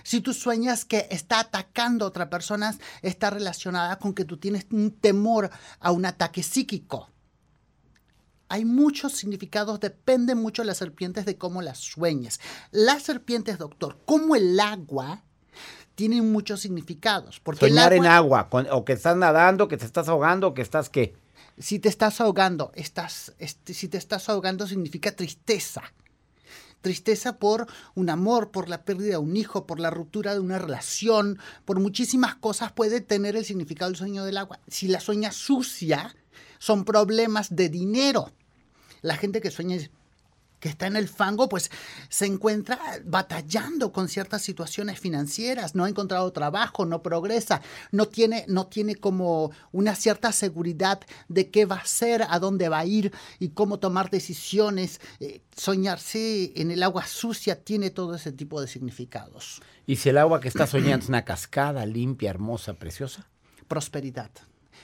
Si 0.03 0.21
tú 0.21 0.33
sueñas 0.33 0.85
que 0.85 1.07
está 1.11 1.39
atacando 1.39 2.05
a 2.05 2.09
otra 2.09 2.29
persona, 2.29 2.75
está 3.01 3.29
relacionada 3.29 3.97
con 3.99 4.13
que 4.13 4.25
tú 4.25 4.37
tienes 4.37 4.65
un 4.71 4.91
temor 4.91 5.49
a 5.79 5.91
un 5.91 6.05
ataque 6.05 6.43
psíquico. 6.43 7.09
Hay 8.49 8.65
muchos 8.65 9.13
significados, 9.13 9.79
depende 9.79 10.35
mucho 10.35 10.61
de 10.61 10.65
las 10.67 10.77
serpientes 10.77 11.25
de 11.25 11.37
cómo 11.37 11.61
las 11.61 11.77
sueñes. 11.79 12.41
Las 12.71 13.03
serpientes, 13.03 13.57
doctor, 13.57 13.97
como 14.05 14.35
el 14.35 14.59
agua, 14.59 15.23
tienen 15.95 16.31
muchos 16.31 16.59
significados. 16.59 17.39
Porque 17.39 17.65
el 17.65 17.71
Soñar 17.71 17.93
en 17.93 18.05
agua- 18.05 18.41
agua. 18.41 18.49
con- 18.49 18.67
o 18.71 18.83
que 18.83 18.93
estás 18.93 19.15
nadando, 19.15 19.67
que 19.69 19.77
te 19.77 19.85
estás 19.85 20.09
ahogando, 20.09 20.47
o 20.49 20.53
que 20.53 20.61
estás 20.61 20.89
qué. 20.89 21.15
Si 21.57 21.79
te 21.79 21.87
estás 21.89 22.19
ahogando, 22.19 22.71
estás, 22.75 23.33
este, 23.39 23.73
si 23.73 23.87
te 23.87 23.97
estás 23.97 24.27
ahogando 24.27 24.67
significa 24.67 25.11
tristeza. 25.15 25.81
Tristeza 26.81 27.37
por 27.37 27.67
un 27.95 28.09
amor, 28.09 28.51
por 28.51 28.69
la 28.69 28.83
pérdida 28.83 29.11
de 29.11 29.17
un 29.17 29.37
hijo, 29.37 29.65
por 29.65 29.79
la 29.79 29.89
ruptura 29.89 30.33
de 30.33 30.39
una 30.39 30.59
relación, 30.59 31.39
por 31.65 31.79
muchísimas 31.79 32.35
cosas 32.35 32.71
puede 32.71 33.01
tener 33.01 33.35
el 33.35 33.45
significado 33.45 33.89
del 33.91 33.97
sueño 33.97 34.25
del 34.25 34.37
agua. 34.37 34.59
Si 34.67 34.87
la 34.87 34.99
sueña 34.99 35.31
sucia, 35.31 36.15
son 36.57 36.85
problemas 36.85 37.55
de 37.55 37.69
dinero. 37.69 38.31
La 39.01 39.15
gente 39.15 39.41
que 39.41 39.49
sueña 39.49 39.77
que 40.61 40.69
está 40.69 40.87
en 40.87 40.95
el 40.95 41.09
fango, 41.09 41.49
pues 41.49 41.69
se 42.07 42.27
encuentra 42.27 42.79
batallando 43.03 43.91
con 43.91 44.07
ciertas 44.07 44.43
situaciones 44.43 44.99
financieras, 44.99 45.75
no 45.75 45.83
ha 45.83 45.89
encontrado 45.89 46.31
trabajo, 46.31 46.85
no 46.85 47.01
progresa, 47.01 47.61
no 47.91 48.07
tiene, 48.07 48.45
no 48.47 48.67
tiene 48.67 48.95
como 48.95 49.51
una 49.71 49.95
cierta 49.95 50.31
seguridad 50.31 51.01
de 51.27 51.49
qué 51.49 51.65
va 51.65 51.77
a 51.77 51.81
hacer, 51.81 52.23
a 52.29 52.39
dónde 52.39 52.69
va 52.69 52.79
a 52.79 52.85
ir 52.85 53.11
y 53.39 53.49
cómo 53.49 53.79
tomar 53.79 54.11
decisiones. 54.11 55.01
Eh, 55.19 55.41
soñarse 55.57 56.53
en 56.55 56.69
el 56.69 56.83
agua 56.83 57.07
sucia 57.07 57.61
tiene 57.63 57.89
todo 57.89 58.15
ese 58.15 58.31
tipo 58.31 58.61
de 58.61 58.67
significados. 58.67 59.61
Y 59.87 59.95
si 59.95 60.09
el 60.09 60.19
agua 60.19 60.39
que 60.39 60.47
estás 60.47 60.69
soñando 60.69 61.03
es 61.03 61.09
una 61.09 61.25
cascada 61.25 61.87
limpia, 61.87 62.29
hermosa, 62.29 62.75
preciosa. 62.75 63.27
Prosperidad. 63.67 64.29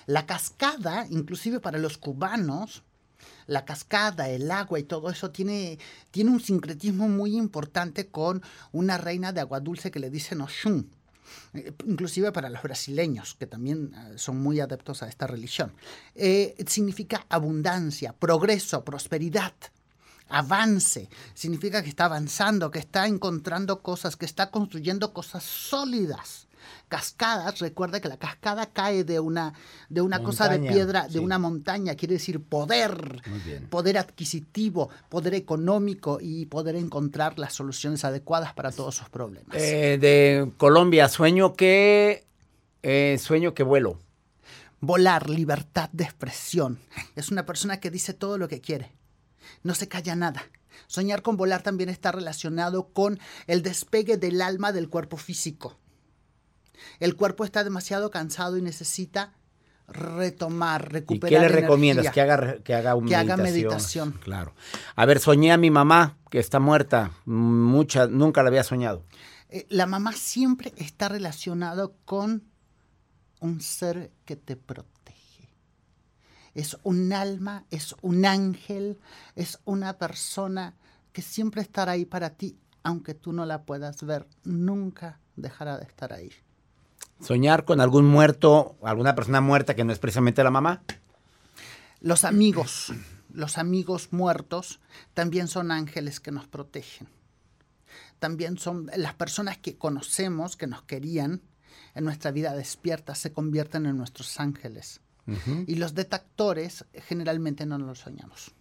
La 0.07 0.25
cascada, 0.25 1.05
inclusive 1.11 1.59
para 1.59 1.77
los 1.77 1.99
cubanos, 1.99 2.83
la 3.47 3.65
cascada, 3.65 4.29
el 4.29 4.51
agua 4.51 4.79
y 4.79 4.83
todo 4.83 5.09
eso 5.09 5.31
tiene, 5.31 5.79
tiene 6.11 6.31
un 6.31 6.39
sincretismo 6.39 7.09
muy 7.09 7.35
importante 7.35 8.07
con 8.07 8.43
una 8.71 8.97
reina 8.97 9.31
de 9.31 9.41
agua 9.41 9.59
dulce 9.59 9.89
que 9.89 9.99
le 9.99 10.09
dicen 10.09 10.41
Oshun. 10.41 10.89
eh, 11.53 11.73
inclusive 11.85 12.31
para 12.31 12.49
los 12.49 12.61
brasileños, 12.61 13.35
que 13.35 13.47
también 13.47 13.93
eh, 13.93 14.17
son 14.17 14.37
muy 14.37 14.59
adeptos 14.59 15.01
a 15.03 15.07
esta 15.07 15.27
religión. 15.27 15.73
Eh, 16.15 16.55
significa 16.67 17.25
abundancia, 17.29 18.13
progreso, 18.13 18.83
prosperidad 18.83 19.53
avance, 20.29 21.09
significa 21.33 21.81
que 21.81 21.89
está 21.89 22.05
avanzando, 22.05 22.69
que 22.71 22.79
está 22.79 23.07
encontrando 23.07 23.81
cosas, 23.81 24.17
que 24.17 24.25
está 24.25 24.51
construyendo 24.51 25.13
cosas 25.13 25.43
sólidas. 25.43 26.46
Cascadas, 26.87 27.59
recuerda 27.59 27.99
que 27.99 28.07
la 28.07 28.17
cascada 28.17 28.67
cae 28.67 29.03
de 29.03 29.19
una, 29.19 29.53
de 29.89 30.01
una 30.01 30.23
cosa 30.23 30.47
de 30.47 30.59
piedra, 30.59 31.07
de 31.07 31.13
sí. 31.13 31.19
una 31.19 31.37
montaña, 31.37 31.95
quiere 31.95 32.13
decir 32.15 32.41
poder, 32.41 33.21
poder 33.69 33.97
adquisitivo, 33.97 34.89
poder 35.09 35.33
económico 35.33 36.19
y 36.21 36.45
poder 36.45 36.75
encontrar 36.75 37.37
las 37.39 37.53
soluciones 37.53 38.05
adecuadas 38.05 38.53
para 38.53 38.71
todos 38.71 38.95
sus 38.95 39.09
problemas. 39.09 39.55
Eh, 39.57 39.97
de 39.99 40.51
Colombia, 40.57 41.09
sueño 41.09 41.53
que. 41.53 42.25
eh, 42.83 43.17
sueño 43.19 43.53
que 43.53 43.63
vuelo. 43.63 43.99
Volar, 44.79 45.29
libertad 45.29 45.89
de 45.91 46.03
expresión. 46.03 46.79
Es 47.15 47.31
una 47.31 47.45
persona 47.45 47.79
que 47.79 47.89
dice 47.89 48.13
todo 48.13 48.37
lo 48.37 48.47
que 48.47 48.61
quiere. 48.61 48.91
No 49.63 49.73
se 49.73 49.87
calla 49.87 50.15
nada. 50.15 50.43
Soñar 50.85 51.21
con 51.23 51.35
volar 51.35 51.63
también 51.63 51.89
está 51.89 52.11
relacionado 52.11 52.89
con 52.89 53.19
el 53.47 53.63
despegue 53.63 54.17
del 54.17 54.41
alma 54.41 54.71
del 54.71 54.89
cuerpo 54.89 55.17
físico. 55.17 55.77
El 56.99 57.15
cuerpo 57.15 57.43
está 57.43 57.63
demasiado 57.63 58.11
cansado 58.11 58.57
y 58.57 58.61
necesita 58.61 59.33
retomar, 59.87 60.87
¿Y 60.89 60.93
recuperar. 60.93 61.29
qué 61.29 61.47
le 61.47 61.61
recomiendas? 61.61 62.11
Que 62.11 62.21
haga, 62.21 62.57
que 62.63 62.73
haga 62.75 62.95
Que 63.05 63.15
haga 63.15 63.37
meditación. 63.37 64.13
Claro. 64.23 64.53
A 64.95 65.05
ver, 65.05 65.19
soñé 65.19 65.51
a 65.51 65.57
mi 65.57 65.71
mamá, 65.71 66.17
que 66.29 66.39
está 66.39 66.59
muerta. 66.59 67.11
Mucha, 67.25 68.07
nunca 68.07 68.43
la 68.43 68.49
había 68.49 68.63
soñado. 68.63 69.03
Eh, 69.49 69.65
La 69.69 69.85
mamá 69.85 70.11
siempre 70.13 70.73
está 70.77 71.07
relacionado 71.07 71.95
con 72.05 72.43
un 73.39 73.61
ser 73.61 74.11
que 74.25 74.35
te 74.35 74.57
protege. 74.57 75.55
Es 76.53 76.77
un 76.83 77.13
alma, 77.13 77.65
es 77.69 77.95
un 78.01 78.25
ángel, 78.25 78.99
es 79.35 79.59
una 79.63 79.97
persona 79.97 80.75
que 81.13 81.21
siempre 81.21 81.61
estará 81.61 81.93
ahí 81.93 82.05
para 82.05 82.31
ti, 82.31 82.59
aunque 82.83 83.13
tú 83.13 83.31
no 83.31 83.45
la 83.45 83.63
puedas 83.63 84.03
ver, 84.03 84.27
nunca 84.43 85.19
dejará 85.35 85.77
de 85.77 85.85
estar 85.85 86.13
ahí. 86.13 86.31
Soñar 87.21 87.65
con 87.65 87.81
algún 87.81 88.05
muerto, 88.05 88.75
alguna 88.83 89.15
persona 89.15 89.41
muerta 89.41 89.75
que 89.75 89.83
no 89.83 89.91
es 89.91 89.99
precisamente 89.99 90.43
la 90.43 90.51
mamá. 90.51 90.81
Los 91.99 92.23
amigos, 92.23 92.93
los 93.33 93.57
amigos 93.57 94.09
muertos, 94.11 94.79
también 95.13 95.47
son 95.47 95.71
ángeles 95.71 96.19
que 96.19 96.31
nos 96.31 96.47
protegen. 96.47 97.07
También 98.19 98.57
son 98.57 98.89
las 98.95 99.13
personas 99.13 99.57
que 99.57 99.77
conocemos, 99.77 100.57
que 100.57 100.67
nos 100.67 100.83
querían, 100.83 101.41
en 101.95 102.03
nuestra 102.03 102.31
vida 102.31 102.53
despierta, 102.53 103.15
se 103.15 103.31
convierten 103.31 103.85
en 103.85 103.97
nuestros 103.97 104.39
ángeles. 104.39 105.01
Y 105.65 105.75
los 105.75 105.93
detectores 105.93 106.85
generalmente 106.93 107.65
no 107.65 107.77
los 107.77 107.99
soñamos. 107.99 108.53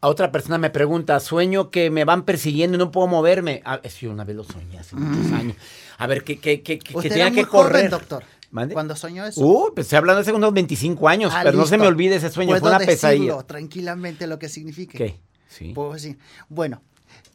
A 0.00 0.08
otra 0.08 0.30
persona 0.30 0.58
me 0.58 0.70
pregunta, 0.70 1.18
sueño 1.18 1.70
que 1.70 1.90
me 1.90 2.04
van 2.04 2.24
persiguiendo 2.24 2.76
y 2.76 2.78
no 2.78 2.92
puedo 2.92 3.06
moverme. 3.06 3.62
Ah, 3.64 3.80
es 3.82 3.94
que 3.94 4.06
una 4.06 4.24
vez 4.24 4.36
lo 4.36 4.44
soñé 4.44 4.78
hace 4.78 4.94
muchos 4.94 5.32
años. 5.32 5.56
A 5.98 6.06
ver, 6.06 6.24
que, 6.24 6.38
que, 6.40 6.62
que, 6.62 6.78
que, 6.78 6.92
que 6.92 6.96
Usted 6.96 7.10
tenía 7.10 7.26
era 7.26 7.34
muy 7.34 7.44
que 7.44 7.48
correr. 7.50 7.72
joven, 7.76 7.90
doctor, 7.90 8.24
¿Mande? 8.50 8.72
cuando 8.72 8.96
soñó 8.96 9.26
eso. 9.26 9.40
Uh, 9.44 9.74
pues 9.74 9.86
estoy 9.86 9.98
hablando 9.98 10.20
hace 10.22 10.32
unos 10.32 10.52
25 10.54 11.08
años, 11.08 11.32
Ah, 11.34 11.40
pero 11.44 11.58
no 11.58 11.66
se 11.66 11.76
me 11.76 11.86
olvide 11.86 12.16
ese 12.16 12.30
sueño, 12.30 12.52
fue 12.52 12.60
Puedo 12.60 12.76
una 12.76 12.84
pesadilla. 12.86 13.42
tranquilamente 13.42 14.26
lo 14.26 14.38
que 14.38 14.48
significa. 14.48 14.96
¿Qué? 14.96 15.20
Sí. 15.48 15.72
Puedo 15.74 15.92
decir. 15.94 16.18
Bueno, 16.48 16.82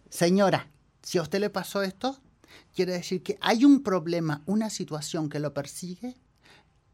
señora, 0.09 0.67
si 1.01 1.17
a 1.17 1.21
usted 1.21 1.39
le 1.39 1.49
pasó 1.49 1.81
esto, 1.83 2.17
quiere 2.75 2.93
decir 2.93 3.21
que 3.21 3.37
hay 3.41 3.65
un 3.65 3.83
problema, 3.83 4.41
una 4.45 4.69
situación 4.69 5.29
que 5.29 5.39
lo 5.39 5.53
persigue 5.53 6.15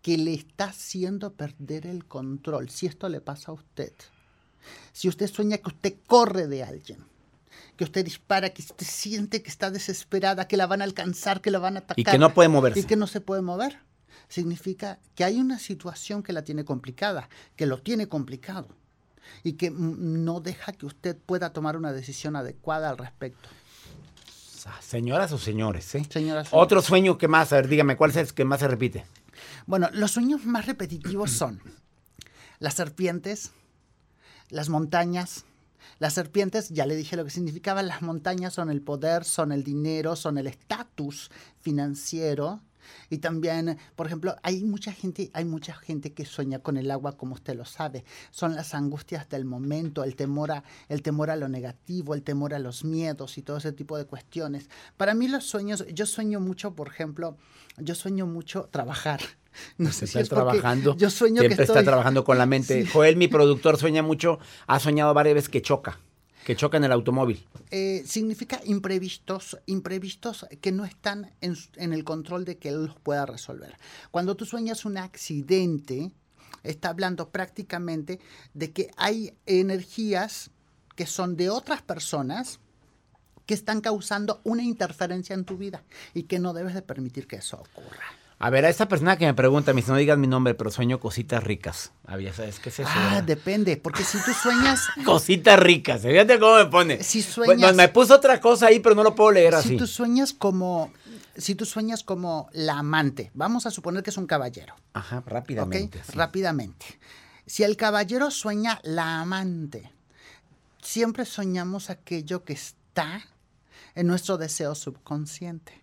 que 0.02 0.18
le 0.18 0.34
está 0.34 0.66
haciendo 0.66 1.34
perder 1.34 1.86
el 1.86 2.06
control. 2.06 2.70
Si 2.70 2.86
esto 2.86 3.10
le 3.10 3.20
pasa 3.20 3.52
a 3.52 3.56
usted, 3.56 3.92
si 4.94 5.10
usted 5.10 5.28
sueña 5.28 5.58
que 5.58 5.68
usted 5.68 5.96
corre 6.08 6.48
de 6.48 6.64
alguien, 6.64 7.00
que 7.76 7.84
usted 7.84 8.06
dispara, 8.06 8.50
que 8.50 8.62
usted 8.62 8.86
siente 8.86 9.42
que 9.42 9.50
está 9.50 9.72
desesperada, 9.72 10.48
que 10.48 10.58
la 10.58 10.68
van 10.68 10.82
a 10.82 10.86
alcanzar, 10.86 11.42
que 11.42 11.52
la 11.52 11.60
van 11.60 11.76
a 11.78 11.80
atacar. 11.80 12.00
Y 12.00 12.04
que 12.04 12.18
no 12.18 12.34
puede 12.34 12.50
moverse. 12.50 12.80
Y 12.80 12.84
que 12.84 12.96
no 12.96 13.08
se 13.08 13.22
puede 13.22 13.42
mover. 13.42 13.80
Significa 14.28 15.00
que 15.16 15.24
hay 15.24 15.40
una 15.40 15.58
situación 15.60 16.24
que 16.24 16.34
la 16.34 16.44
tiene 16.44 16.66
complicada, 16.66 17.30
que 17.56 17.66
lo 17.66 17.82
tiene 17.82 18.08
complicado 18.08 18.68
y 19.44 19.54
que 19.54 19.72
no 19.72 20.40
deja 20.40 20.72
que 20.72 20.86
usted 20.86 21.18
pueda 21.18 21.52
tomar 21.52 21.78
una 21.78 21.94
decisión 21.94 22.36
adecuada 22.36 22.90
al 22.90 22.98
respecto. 22.98 23.50
Señoras 24.82 25.32
o 25.32 25.38
señores, 25.38 25.96
¿eh? 25.96 26.06
Señoras. 26.10 26.50
Otro 26.52 26.82
sueño 26.82 27.18
que 27.18 27.28
más, 27.28 27.54
a 27.54 27.58
ver, 27.58 27.68
dígame, 27.68 27.96
¿cuál 27.96 28.12
es 28.12 28.18
el 28.18 28.34
que 28.34 28.46
más 28.46 28.60
se 28.60 28.68
repite? 28.68 29.06
Bueno, 29.66 29.90
los 29.94 30.12
sueños 30.12 30.46
más 30.46 30.66
repetitivos 30.66 31.32
son 31.32 31.62
las 32.60 32.74
serpientes, 32.74 33.52
las 34.50 34.70
montañas. 34.70 35.46
Las 36.00 36.14
serpientes, 36.14 36.70
ya 36.70 36.86
le 36.86 36.96
dije 36.96 37.16
lo 37.16 37.26
que 37.26 37.32
significaban, 37.32 37.88
las 37.88 38.02
montañas 38.02 38.54
son 38.54 38.70
el 38.70 38.82
poder, 38.82 39.24
son 39.24 39.52
el 39.52 39.64
dinero, 39.64 40.16
son 40.16 40.38
el 40.38 40.48
estatus 40.48 41.32
financiero. 41.60 42.62
Y 43.10 43.20
también, 43.20 43.78
por 43.96 44.08
ejemplo, 44.08 44.36
hay 44.44 44.64
mucha 44.64 44.92
gente, 44.92 45.30
hay 45.34 45.46
mucha 45.46 45.74
gente 45.74 46.14
que 46.14 46.26
sueña 46.26 46.60
con 46.60 46.78
el 46.78 46.90
agua, 46.92 47.18
como 47.18 47.36
usted 47.36 47.56
lo 47.56 47.66
sabe. 47.66 48.04
Son 48.32 48.56
las 48.56 48.74
angustias 48.74 49.30
del 49.30 49.46
momento, 49.46 50.04
el 50.04 50.16
temor 50.16 50.52
a, 50.52 50.64
el 50.88 51.02
temor 51.02 51.30
a 51.30 51.36
lo 51.36 51.50
negativo, 51.50 52.14
el 52.14 52.24
temor 52.24 52.54
a 52.54 52.60
los 52.60 52.84
miedos 52.84 53.38
y 53.38 53.42
todo 53.42 53.58
ese 53.58 53.74
tipo 53.74 53.98
de 53.98 54.06
cuestiones. 54.06 54.70
Para 54.98 55.14
mí 55.14 55.28
los 55.28 55.46
sueños, 55.46 55.86
yo 55.94 56.06
sueño 56.06 56.40
mucho, 56.40 56.74
por 56.74 56.88
ejemplo, 56.88 57.38
yo 57.78 57.96
sueño 57.96 58.26
mucho 58.26 58.70
trabajar. 58.72 59.22
No 59.78 59.92
sé 59.92 60.08
si 60.08 60.20
es 60.20 60.30
trabajando. 60.30 60.96
Yo 60.98 61.10
sueño 61.10 61.42
siempre 61.42 61.58
que 61.58 61.64
estoy... 61.64 61.78
está 61.78 61.90
trabajando 61.90 62.24
con 62.24 62.38
la 62.38 62.46
mente. 62.48 62.84
Sí. 62.84 62.90
Joel, 62.92 63.16
mi 63.16 63.28
productor, 63.28 63.78
sueña 63.78 64.04
mucho. 64.04 64.40
Ha 64.68 64.80
soñado 64.80 65.14
varias 65.14 65.36
veces 65.36 65.50
que 65.50 65.62
choca. 65.62 66.00
Que 66.46 66.56
choca 66.56 66.78
en 66.78 66.86
el 66.86 66.92
automóvil. 66.92 67.46
Eh, 67.70 68.04
significa 68.08 68.60
imprevistos, 68.66 69.60
imprevistos 69.68 70.48
que 70.62 70.72
no 70.72 70.86
están 70.86 71.32
en, 71.42 71.56
en 71.76 71.94
el 71.94 72.04
control 72.04 72.46
de 72.46 72.58
que 72.58 72.70
él 72.70 72.86
los 72.86 72.96
pueda 72.98 73.26
resolver. 73.26 73.76
Cuando 74.10 74.36
tú 74.36 74.46
sueñas 74.46 74.86
un 74.86 74.98
accidente, 74.98 76.12
está 76.64 76.90
hablando 76.90 77.30
prácticamente 77.30 78.20
de 78.54 78.72
que 78.72 78.90
hay 78.98 79.34
energías 79.46 80.50
que 80.96 81.06
son 81.06 81.36
de 81.36 81.50
otras 81.50 81.82
personas 81.82 82.60
que 83.46 83.54
están 83.54 83.82
causando 83.82 84.42
una 84.44 84.64
interferencia 84.64 85.34
en 85.34 85.46
tu 85.46 85.58
vida 85.58 85.84
y 86.14 86.24
que 86.24 86.40
no 86.40 86.54
debes 86.54 86.74
de 86.74 86.82
permitir 86.82 87.26
que 87.26 87.38
eso 87.38 87.58
ocurra. 87.58 88.19
A 88.42 88.50
ver, 88.50 88.64
a 88.64 88.70
esta 88.70 88.88
persona 88.88 89.18
que 89.18 89.26
me 89.26 89.34
pregunta, 89.34 89.74
me 89.74 89.82
dice, 89.82 89.92
no 89.92 89.98
digas 89.98 90.18
mi 90.18 90.26
nombre, 90.28 90.54
pero 90.54 90.72
sueño 90.72 91.00
cositas 91.02 91.44
ricas. 91.44 91.92
Ah, 92.08 92.18
ya 92.18 92.32
sabes, 92.34 92.60
¿qué 92.62 92.70
es 92.70 92.80
eso? 92.80 92.90
Ah, 92.94 93.22
depende, 93.22 93.76
porque 93.76 94.04
si 94.06 94.18
tú 94.24 94.32
sueñas, 94.32 94.88
Cositas 95.06 95.60
ricas, 95.60 96.06
¿eh? 96.06 96.12
fíjate 96.12 96.40
cómo 96.40 96.56
me 96.56 96.66
pone. 96.68 97.04
Si 97.04 97.22
Bueno, 97.36 97.54
sueñas- 97.56 97.76
me 97.76 97.90
puso 97.90 98.16
otra 98.16 98.40
cosa 98.40 98.68
ahí, 98.68 98.80
pero 98.80 98.96
no 98.96 99.04
lo 99.04 99.14
puedo 99.14 99.32
leer 99.32 99.56
así. 99.56 99.70
si 99.70 99.78
tú 99.78 99.86
sueñas 99.88 100.32
como, 100.32 100.90
si 101.36 101.54
tú 101.56 101.66
sueñas 101.66 102.04
como 102.06 102.50
la 102.54 102.80
amante, 102.80 103.30
vamos 103.34 103.66
a 103.66 103.72
suponer 103.72 104.04
que 104.04 104.10
es 104.12 104.18
un 104.18 104.26
caballero. 104.26 104.74
Ajá, 104.94 105.22
rápidamente. 105.26 106.02
sí. 106.06 106.14
Rápidamente. 106.16 106.86
Si 107.46 107.64
el 107.64 107.76
caballero 107.76 108.32
sueña 108.32 108.80
la 108.84 109.20
amante, 109.20 109.92
siempre 110.82 111.26
soñamos 111.26 111.90
aquello 111.90 112.46
que 112.46 112.54
está 112.54 113.22
en 113.96 114.08
nuestro 114.08 114.38
deseo 114.38 114.76
subconsciente. 114.76 115.82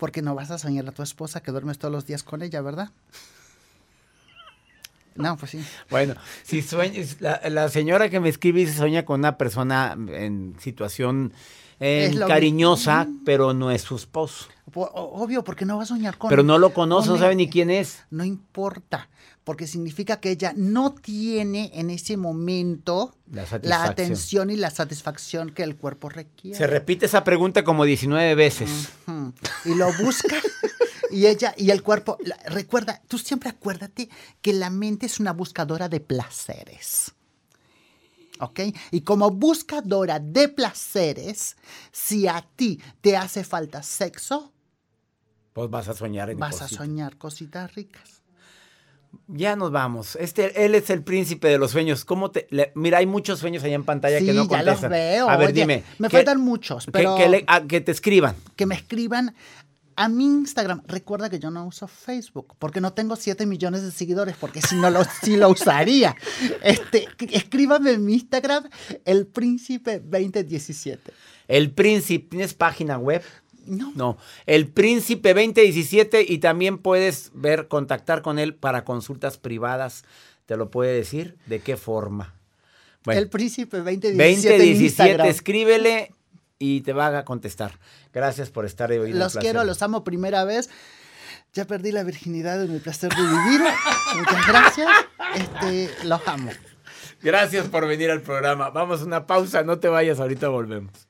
Porque 0.00 0.22
no 0.22 0.34
vas 0.34 0.50
a 0.50 0.58
soñar 0.58 0.88
a 0.88 0.92
tu 0.92 1.02
esposa 1.02 1.42
que 1.42 1.52
duermes 1.52 1.78
todos 1.78 1.92
los 1.92 2.06
días 2.06 2.24
con 2.24 2.42
ella, 2.42 2.62
¿verdad? 2.62 2.90
No, 5.20 5.36
pues 5.36 5.52
sí. 5.52 5.64
Bueno, 5.90 6.14
si 6.42 6.62
sueñas, 6.62 7.16
la, 7.20 7.40
la 7.48 7.68
señora 7.68 8.08
que 8.08 8.20
me 8.20 8.28
escribe 8.28 8.60
dice 8.60 8.76
sueña 8.76 9.04
con 9.04 9.20
una 9.20 9.36
persona 9.38 9.96
en 10.08 10.56
situación 10.60 11.32
eh, 11.80 12.14
cariñosa, 12.28 13.08
pero 13.24 13.54
no 13.54 13.70
es 13.70 13.80
su 13.80 13.96
esposo. 13.96 14.48
Obvio, 14.74 15.42
porque 15.42 15.64
no 15.64 15.78
va 15.78 15.84
a 15.84 15.86
soñar 15.86 16.18
con 16.18 16.28
Pero 16.28 16.42
no 16.42 16.58
lo 16.58 16.74
conoce, 16.74 17.08
no 17.08 17.18
sabe 17.18 17.34
ni 17.34 17.48
quién 17.48 17.70
es. 17.70 18.04
No 18.10 18.24
importa, 18.24 19.08
porque 19.44 19.66
significa 19.66 20.20
que 20.20 20.30
ella 20.30 20.52
no 20.54 20.92
tiene 20.92 21.70
en 21.74 21.88
ese 21.88 22.18
momento 22.18 23.16
La 23.62 23.84
atención 23.84 24.50
y 24.50 24.56
la 24.56 24.70
satisfacción 24.70 25.50
que 25.50 25.62
el 25.62 25.76
cuerpo 25.76 26.10
requiere. 26.10 26.56
Se 26.56 26.66
repite 26.66 27.06
esa 27.06 27.24
pregunta 27.24 27.64
como 27.64 27.84
19 27.84 28.34
veces. 28.34 28.90
Y 29.64 29.74
lo 29.74 29.90
busca 29.94 30.36
y 31.10 31.26
ella 31.26 31.54
y 31.56 31.70
el 31.70 31.82
cuerpo 31.82 32.16
la- 32.24 32.36
recuerda, 32.46 33.00
tú 33.08 33.18
siempre 33.18 33.48
acuérdate 33.50 34.08
que 34.40 34.52
la 34.52 34.70
mente 34.70 35.06
es 35.06 35.20
una 35.20 35.32
buscadora 35.32 35.88
de 35.88 36.00
placeres. 36.00 37.12
¿Ok? 38.40 38.60
Y 38.90 39.02
como 39.02 39.30
buscadora 39.30 40.18
de 40.18 40.48
placeres, 40.48 41.56
si 41.92 42.26
a 42.26 42.46
ti 42.56 42.80
te 43.02 43.16
hace 43.16 43.44
falta 43.44 43.82
sexo, 43.82 44.52
Pues 45.52 45.68
vas 45.68 45.88
a 45.88 45.94
soñar 45.94 46.30
en 46.30 46.38
vas 46.38 46.62
a 46.62 46.68
soñar 46.68 47.18
cositas 47.18 47.74
ricas. 47.74 48.22
Ya 49.26 49.56
nos 49.56 49.72
vamos. 49.72 50.14
Este, 50.16 50.64
él 50.64 50.74
es 50.76 50.88
el 50.88 51.02
príncipe 51.02 51.48
de 51.48 51.58
los 51.58 51.72
sueños. 51.72 52.04
¿Cómo 52.04 52.30
te, 52.30 52.46
le- 52.50 52.70
mira, 52.76 52.98
hay 52.98 53.06
muchos 53.06 53.40
sueños 53.40 53.62
allá 53.64 53.74
en 53.74 53.84
pantalla 53.84 54.20
Sí, 54.20 54.26
que 54.26 54.32
no 54.32 54.48
ya 54.48 54.62
los 54.62 54.74
contestan. 54.78 54.90
veo. 54.92 55.28
A 55.28 55.36
ver, 55.36 55.48
Oye, 55.48 55.60
dime. 55.60 55.84
me 55.98 56.08
¿qué- 56.08 56.18
faltan 56.18 56.40
muchos, 56.40 56.86
pero- 56.92 57.18
le- 57.28 57.44
ah, 57.48 57.62
que 57.66 57.80
te 57.80 57.90
escriban. 57.90 58.36
Que 58.56 58.66
me 58.66 58.76
escriban 58.76 59.34
a 60.00 60.08
mi 60.08 60.24
Instagram. 60.24 60.82
Recuerda 60.86 61.28
que 61.28 61.38
yo 61.38 61.50
no 61.50 61.66
uso 61.66 61.86
Facebook 61.86 62.54
porque 62.58 62.80
no 62.80 62.94
tengo 62.94 63.16
7 63.16 63.44
millones 63.44 63.82
de 63.82 63.90
seguidores, 63.90 64.34
porque 64.34 64.62
si 64.62 64.76
no 64.76 64.88
lo, 64.88 65.04
sí 65.22 65.36
lo 65.36 65.50
usaría. 65.50 66.16
Este, 66.62 67.06
escríbame 67.32 67.90
en 67.90 68.06
mi 68.06 68.14
Instagram, 68.14 68.64
el 69.04 69.26
príncipe 69.26 70.00
2017. 70.00 71.12
El 71.48 71.72
príncipe, 71.72 72.28
¿tienes 72.30 72.54
página 72.54 72.96
web? 72.96 73.22
No. 73.66 73.92
No. 73.94 74.16
El 74.46 74.68
príncipe 74.68 75.34
2017 75.34 76.24
y 76.26 76.38
también 76.38 76.78
puedes 76.78 77.30
ver, 77.34 77.68
contactar 77.68 78.22
con 78.22 78.38
él 78.38 78.54
para 78.54 78.86
consultas 78.86 79.36
privadas. 79.36 80.04
¿Te 80.46 80.56
lo 80.56 80.70
puede 80.70 80.94
decir? 80.94 81.36
¿De 81.44 81.60
qué 81.60 81.76
forma? 81.76 82.34
el 83.06 83.28
príncipe 83.28 83.78
2017. 83.78 84.58
2017, 84.58 85.28
escríbele 85.28 86.14
y 86.60 86.82
te 86.82 86.92
va 86.92 87.18
a 87.18 87.24
contestar. 87.24 87.80
Gracias 88.12 88.50
por 88.50 88.66
estar 88.66 88.92
hoy. 88.92 89.12
Los 89.12 89.36
quiero, 89.36 89.64
los 89.64 89.82
amo 89.82 90.04
primera 90.04 90.44
vez. 90.44 90.70
Ya 91.52 91.64
perdí 91.64 91.90
la 91.90 92.04
virginidad 92.04 92.62
en 92.62 92.70
el 92.70 92.80
placer 92.80 93.10
de 93.12 93.22
vivir. 93.22 93.60
Muchas 94.16 94.46
gracias. 94.46 94.88
Este, 95.34 95.90
los 96.04 96.20
amo. 96.28 96.52
Gracias 97.22 97.66
por 97.66 97.88
venir 97.88 98.10
al 98.10 98.20
programa. 98.20 98.70
Vamos 98.70 99.00
a 99.00 99.04
una 99.04 99.26
pausa, 99.26 99.64
no 99.64 99.80
te 99.80 99.88
vayas, 99.88 100.20
ahorita 100.20 100.48
volvemos 100.48 101.09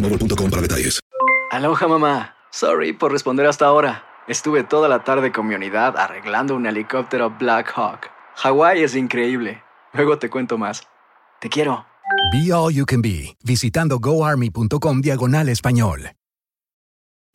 boostmobile.com 0.01 0.49
para 0.49 0.61
detalles. 0.61 0.99
Aloha 1.51 1.87
mamá. 1.87 2.35
Sorry 2.51 2.93
por 2.93 3.11
responder 3.11 3.45
hasta 3.45 3.65
ahora. 3.65 4.03
Estuve 4.27 4.63
toda 4.63 4.87
la 4.87 5.03
tarde 5.03 5.31
con 5.31 5.47
mi 5.47 5.55
unidad 5.55 5.97
arreglando 5.97 6.55
un 6.55 6.65
helicóptero 6.65 7.29
Black 7.37 7.71
Hawk. 7.75 8.09
Hawái 8.35 8.83
es 8.83 8.95
increíble. 8.95 9.61
Luego 9.93 10.17
te 10.17 10.29
cuento 10.29 10.57
más. 10.57 10.83
Te 11.39 11.49
quiero. 11.49 11.85
Be 12.31 12.51
All 12.51 12.71
You 12.71 12.85
Can 12.85 13.01
Be, 13.01 13.35
visitando 13.43 13.99
goarmy.com 13.99 15.01
diagonal 15.01 15.49
español. 15.49 16.11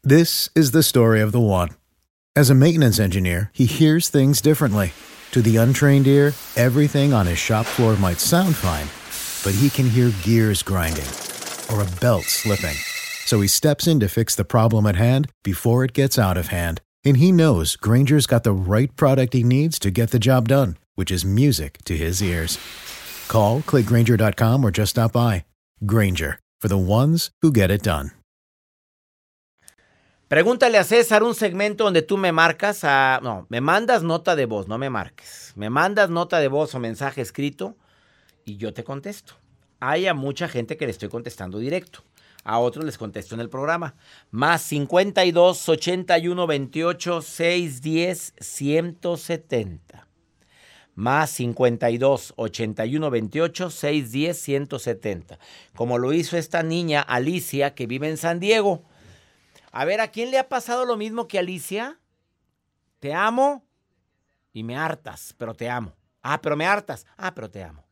This 0.02 0.50
is 0.54 0.70
the 0.70 0.82
story 0.82 1.20
of 1.20 1.32
the 1.32 1.40
one. 1.40 1.70
As 2.36 2.50
a 2.50 2.54
maintenance 2.54 3.00
engineer, 3.00 3.50
he 3.52 3.66
hears 3.66 4.08
things 4.08 4.40
differently. 4.40 4.92
To 5.32 5.42
the 5.42 5.56
untrained 5.56 6.06
ear, 6.06 6.32
everything 6.56 7.12
on 7.12 7.26
his 7.26 7.38
shop 7.38 7.66
floor 7.66 7.96
might 7.96 8.20
sound 8.20 8.54
fine, 8.54 8.86
but 9.42 9.58
he 9.58 9.68
can 9.68 9.90
hear 9.90 10.12
gears 10.22 10.62
grinding 10.62 11.04
or 11.72 11.82
a 11.82 12.00
belt 12.00 12.24
slipping. 12.24 12.76
So 13.26 13.40
he 13.40 13.48
steps 13.48 13.86
in 13.86 14.00
to 14.00 14.08
fix 14.08 14.34
the 14.34 14.44
problem 14.44 14.86
at 14.86 14.96
hand 14.96 15.28
before 15.42 15.84
it 15.84 15.92
gets 15.92 16.18
out 16.18 16.36
of 16.36 16.48
hand. 16.48 16.80
And 17.04 17.16
he 17.16 17.32
knows 17.32 17.76
Granger's 17.76 18.26
got 18.26 18.44
the 18.44 18.52
right 18.52 18.94
product 18.96 19.34
he 19.34 19.42
needs 19.42 19.78
to 19.80 19.90
get 19.90 20.10
the 20.10 20.18
job 20.18 20.48
done, 20.48 20.76
which 20.94 21.10
is 21.10 21.24
music 21.24 21.78
to 21.84 21.96
his 21.96 22.22
ears. 22.22 22.58
Call, 23.28 23.60
clickgranger.com, 23.62 24.64
or 24.64 24.70
just 24.70 24.90
stop 24.90 25.12
by. 25.12 25.44
Granger, 25.84 26.38
for 26.60 26.68
the 26.68 26.78
ones 26.78 27.30
who 27.42 27.52
get 27.52 27.70
it 27.70 27.82
done. 27.82 28.12
Pregúntale 30.28 30.76
a 30.76 30.82
César 30.82 31.22
un 31.22 31.34
segmento 31.34 31.84
donde 31.84 32.02
tú 32.02 32.16
me 32.16 32.32
marcas 32.32 32.82
a. 32.82 33.20
No, 33.22 33.46
me 33.48 33.60
mandas 33.60 34.02
nota 34.02 34.34
de 34.34 34.46
voz, 34.46 34.66
no 34.66 34.76
me 34.76 34.90
marques. 34.90 35.52
Me 35.54 35.70
mandas 35.70 36.10
nota 36.10 36.40
de 36.40 36.48
voz 36.48 36.74
o 36.74 36.80
mensaje 36.80 37.20
escrito 37.20 37.76
y 38.44 38.56
yo 38.56 38.72
te 38.72 38.82
contesto 38.82 39.34
hay 39.80 40.06
a 40.06 40.14
mucha 40.14 40.48
gente 40.48 40.76
que 40.76 40.86
le 40.86 40.92
estoy 40.92 41.08
contestando 41.08 41.58
directo. 41.58 42.02
A 42.44 42.60
otros 42.60 42.84
les 42.84 42.96
contesto 42.96 43.34
en 43.34 43.40
el 43.40 43.48
programa. 43.48 43.96
Más 44.30 44.62
52 44.62 45.68
81 45.68 46.46
28 46.46 47.22
610 47.22 48.34
170. 48.38 50.06
Más 50.94 51.30
52 51.30 52.34
81 52.36 53.10
28 53.10 53.70
610 53.70 54.38
170. 54.38 55.38
Como 55.74 55.98
lo 55.98 56.12
hizo 56.12 56.36
esta 56.36 56.62
niña 56.62 57.00
Alicia 57.00 57.74
que 57.74 57.86
vive 57.86 58.08
en 58.08 58.16
San 58.16 58.38
Diego. 58.38 58.84
A 59.72 59.84
ver, 59.84 60.00
¿a 60.00 60.08
quién 60.08 60.30
le 60.30 60.38
ha 60.38 60.48
pasado 60.48 60.84
lo 60.84 60.96
mismo 60.96 61.26
que 61.26 61.38
Alicia? 61.38 61.98
Te 63.00 63.12
amo 63.12 63.66
y 64.52 64.62
me 64.62 64.76
hartas, 64.76 65.34
pero 65.36 65.54
te 65.54 65.68
amo. 65.68 65.94
Ah, 66.22 66.40
pero 66.40 66.56
me 66.56 66.64
hartas. 66.64 67.06
Ah, 67.16 67.34
pero 67.34 67.50
te 67.50 67.62
amo. 67.62 67.85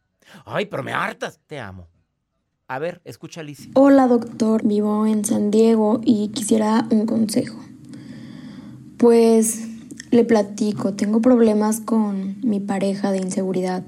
Ay, 0.44 0.66
pero 0.66 0.82
me 0.82 0.92
hartas. 0.92 1.40
Te 1.46 1.58
amo. 1.58 1.88
A 2.66 2.78
ver, 2.78 3.00
escucha 3.04 3.40
Alicia. 3.40 3.70
Hola, 3.74 4.06
doctor. 4.06 4.66
Vivo 4.66 5.06
en 5.06 5.24
San 5.24 5.50
Diego 5.50 6.00
y 6.04 6.28
quisiera 6.28 6.86
un 6.90 7.06
consejo. 7.06 7.58
Pues 8.96 9.68
le 10.10 10.24
platico, 10.24 10.94
tengo 10.94 11.20
problemas 11.20 11.80
con 11.80 12.36
mi 12.42 12.60
pareja 12.60 13.10
de 13.10 13.18
inseguridad. 13.18 13.84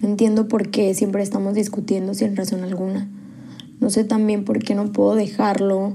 No 0.00 0.08
entiendo 0.08 0.48
por 0.48 0.70
qué 0.70 0.94
siempre 0.94 1.22
estamos 1.22 1.54
discutiendo 1.54 2.14
sin 2.14 2.36
razón 2.36 2.62
alguna. 2.62 3.08
No 3.80 3.90
sé 3.90 4.04
también 4.04 4.44
por 4.44 4.60
qué 4.60 4.74
no 4.74 4.92
puedo 4.92 5.16
dejarlo. 5.16 5.94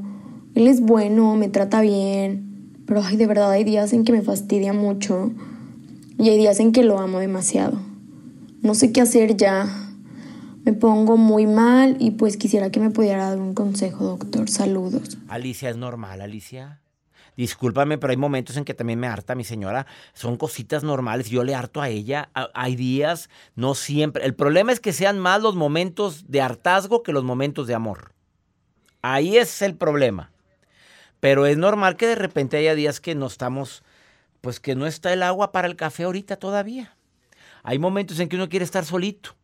Él 0.53 0.67
es 0.67 0.81
bueno, 0.81 1.35
me 1.35 1.47
trata 1.47 1.81
bien, 1.81 2.83
pero 2.85 3.01
ay, 3.03 3.17
de 3.17 3.25
verdad 3.25 3.51
hay 3.51 3.63
días 3.63 3.93
en 3.93 4.03
que 4.03 4.11
me 4.11 4.21
fastidia 4.21 4.73
mucho 4.73 5.31
y 6.17 6.29
hay 6.29 6.37
días 6.37 6.59
en 6.59 6.71
que 6.73 6.83
lo 6.83 6.99
amo 6.99 7.19
demasiado. 7.19 7.88
No 8.61 8.75
sé 8.75 8.91
qué 8.91 9.01
hacer 9.01 9.37
ya 9.37 9.67
me 10.65 10.73
pongo 10.73 11.17
muy 11.17 11.47
mal 11.47 11.95
y 11.99 12.11
pues 12.11 12.37
quisiera 12.37 12.69
que 12.69 12.79
me 12.79 12.89
pudiera 12.89 13.29
dar 13.29 13.39
un 13.39 13.53
consejo, 13.53 14.03
doctor. 14.03 14.49
Saludos. 14.49 15.17
Alicia, 15.27 15.69
¿es 15.69 15.77
normal, 15.77 16.21
Alicia? 16.21 16.81
Discúlpame, 17.37 17.97
pero 17.97 18.11
hay 18.11 18.17
momentos 18.17 18.57
en 18.57 18.65
que 18.65 18.73
también 18.73 18.99
me 18.99 19.07
harta 19.07 19.33
mi 19.33 19.45
señora. 19.45 19.87
Son 20.13 20.35
cositas 20.35 20.83
normales. 20.83 21.29
Yo 21.29 21.45
le 21.45 21.55
harto 21.55 21.81
a 21.81 21.87
ella. 21.87 22.29
Hay 22.53 22.75
días, 22.75 23.29
no 23.55 23.75
siempre. 23.75 24.25
El 24.25 24.35
problema 24.35 24.73
es 24.73 24.81
que 24.81 24.91
sean 24.91 25.17
más 25.19 25.41
los 25.41 25.55
momentos 25.55 26.25
de 26.27 26.41
hartazgo 26.41 27.01
que 27.01 27.13
los 27.13 27.23
momentos 27.23 27.65
de 27.65 27.75
amor. 27.75 28.11
Ahí 29.01 29.37
es 29.37 29.61
el 29.61 29.75
problema. 29.75 30.31
Pero 31.21 31.45
es 31.45 31.57
normal 31.57 31.95
que 31.95 32.07
de 32.07 32.15
repente 32.15 32.57
haya 32.57 32.75
días 32.75 32.99
que 32.99 33.15
no 33.15 33.27
estamos, 33.27 33.83
pues 34.41 34.59
que 34.59 34.75
no 34.75 34.85
está 34.85 35.13
el 35.13 35.23
agua 35.23 35.53
para 35.53 35.67
el 35.67 35.77
café 35.77 36.03
ahorita 36.03 36.35
todavía. 36.35 36.97
Hay 37.69 37.77
momentos 37.77 38.19
en 38.19 38.29
que 38.29 38.35
uno 38.35 38.49
quiere 38.49 38.65
estar 38.65 38.83
solito. 38.83 39.35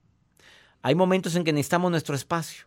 Hay 0.82 0.96
momentos 0.96 1.36
en 1.36 1.44
que 1.44 1.54
necesitamos 1.54 1.92
nuestro 1.92 2.16
espacio. 2.16 2.66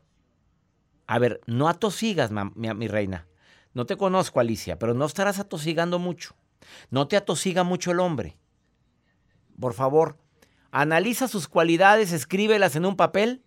A 1.08 1.18
ver, 1.18 1.40
no 1.46 1.68
atosigas, 1.68 2.30
mi, 2.30 2.86
reina. 2.86 3.26
No 3.74 3.84
te 3.84 3.96
conozco, 3.96 4.38
Alicia, 4.38 4.78
pero 4.78 4.94
no 4.94 5.04
estarás 5.04 5.40
atosigando 5.40 5.98
mucho. 5.98 6.36
No 6.92 7.08
te 7.08 7.16
atosiga 7.16 7.64
mucho 7.64 7.90
el 7.90 7.98
hombre. 7.98 8.36
Por 9.58 9.74
favor, 9.74 10.16
analiza 10.70 11.26
sus 11.26 11.48
cualidades, 11.48 12.12
escríbelas 12.12 12.76
en 12.76 12.86
un 12.86 12.94
papel 12.94 13.42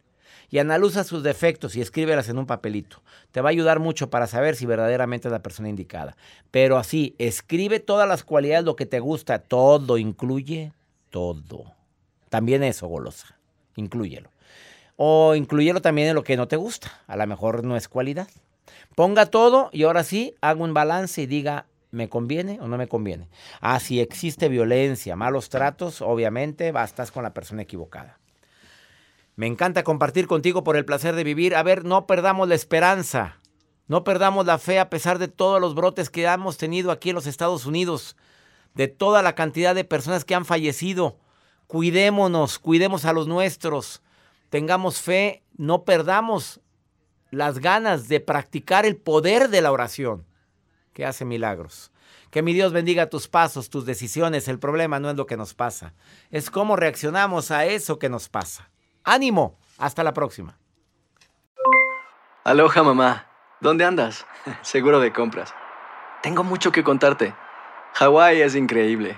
y 0.49 0.57
analiza 0.57 1.05
sus 1.05 1.23
defectos 1.23 1.77
y 1.77 1.81
escríbelas 1.81 2.27
en 2.27 2.39
un 2.39 2.45
papelito. 2.45 3.03
Te 3.31 3.39
va 3.39 3.47
a 3.47 3.51
ayudar 3.51 3.79
mucho 3.79 4.09
para 4.09 4.27
saber 4.27 4.57
si 4.57 4.65
verdaderamente 4.65 5.29
es 5.29 5.31
la 5.31 5.41
persona 5.41 5.69
indicada. 5.69 6.17
Pero 6.51 6.75
así, 6.77 7.15
escribe 7.19 7.79
todas 7.79 8.05
las 8.05 8.25
cualidades, 8.25 8.65
lo 8.65 8.75
que 8.75 8.85
te 8.85 8.99
gusta, 8.99 9.39
todo, 9.39 9.97
incluye 9.97 10.73
todo. 11.09 11.79
También 12.31 12.63
eso, 12.63 12.87
golosa, 12.87 13.37
incluyelo. 13.75 14.29
O 14.95 15.35
incluyelo 15.35 15.81
también 15.81 16.07
en 16.07 16.15
lo 16.15 16.23
que 16.23 16.37
no 16.37 16.47
te 16.47 16.55
gusta. 16.55 17.01
A 17.05 17.17
lo 17.17 17.27
mejor 17.27 17.65
no 17.65 17.75
es 17.75 17.89
cualidad. 17.89 18.29
Ponga 18.95 19.25
todo 19.25 19.69
y 19.73 19.83
ahora 19.83 20.05
sí, 20.05 20.33
haga 20.39 20.63
un 20.63 20.73
balance 20.73 21.21
y 21.21 21.25
diga, 21.25 21.65
¿me 21.91 22.07
conviene 22.07 22.57
o 22.61 22.69
no 22.69 22.77
me 22.77 22.87
conviene? 22.87 23.27
Ah, 23.59 23.81
si 23.81 23.99
existe 23.99 24.47
violencia, 24.47 25.17
malos 25.17 25.49
tratos, 25.49 26.01
obviamente 26.01 26.71
bastas 26.71 27.11
con 27.11 27.23
la 27.23 27.33
persona 27.33 27.63
equivocada. 27.63 28.17
Me 29.35 29.47
encanta 29.47 29.83
compartir 29.83 30.25
contigo 30.27 30.63
por 30.63 30.77
el 30.77 30.85
placer 30.85 31.15
de 31.15 31.25
vivir. 31.25 31.53
A 31.53 31.63
ver, 31.63 31.83
no 31.83 32.07
perdamos 32.07 32.47
la 32.47 32.55
esperanza. 32.55 33.41
No 33.89 34.05
perdamos 34.05 34.45
la 34.45 34.57
fe 34.57 34.79
a 34.79 34.89
pesar 34.89 35.19
de 35.19 35.27
todos 35.27 35.59
los 35.59 35.75
brotes 35.75 36.09
que 36.09 36.23
hemos 36.23 36.57
tenido 36.57 36.91
aquí 36.91 37.09
en 37.09 37.15
los 37.15 37.27
Estados 37.27 37.65
Unidos, 37.65 38.15
de 38.73 38.87
toda 38.87 39.21
la 39.21 39.35
cantidad 39.35 39.75
de 39.75 39.83
personas 39.83 40.23
que 40.23 40.33
han 40.33 40.45
fallecido. 40.45 41.17
Cuidémonos, 41.71 42.59
cuidemos 42.59 43.05
a 43.05 43.13
los 43.13 43.27
nuestros, 43.27 44.01
tengamos 44.49 44.99
fe, 44.99 45.41
no 45.55 45.85
perdamos 45.85 46.59
las 47.29 47.59
ganas 47.59 48.09
de 48.09 48.19
practicar 48.19 48.85
el 48.85 48.97
poder 48.97 49.47
de 49.47 49.61
la 49.61 49.71
oración, 49.71 50.25
que 50.91 51.05
hace 51.05 51.23
milagros. 51.23 51.93
Que 52.29 52.41
mi 52.41 52.51
Dios 52.51 52.73
bendiga 52.73 53.09
tus 53.09 53.29
pasos, 53.29 53.69
tus 53.69 53.85
decisiones. 53.85 54.49
El 54.49 54.59
problema 54.59 54.99
no 54.99 55.09
es 55.09 55.15
lo 55.15 55.25
que 55.25 55.37
nos 55.37 55.53
pasa, 55.53 55.93
es 56.29 56.51
cómo 56.51 56.75
reaccionamos 56.75 57.51
a 57.51 57.65
eso 57.65 57.99
que 57.99 58.09
nos 58.09 58.27
pasa. 58.27 58.69
Ánimo, 59.05 59.57
hasta 59.77 60.03
la 60.03 60.13
próxima. 60.13 60.57
Aloha 62.43 62.83
mamá, 62.83 63.27
¿dónde 63.61 63.85
andas? 63.85 64.25
Seguro 64.61 64.99
de 64.99 65.13
compras. 65.13 65.53
Tengo 66.21 66.43
mucho 66.43 66.73
que 66.73 66.83
contarte. 66.83 67.33
Hawái 67.93 68.41
es 68.41 68.55
increíble. 68.55 69.17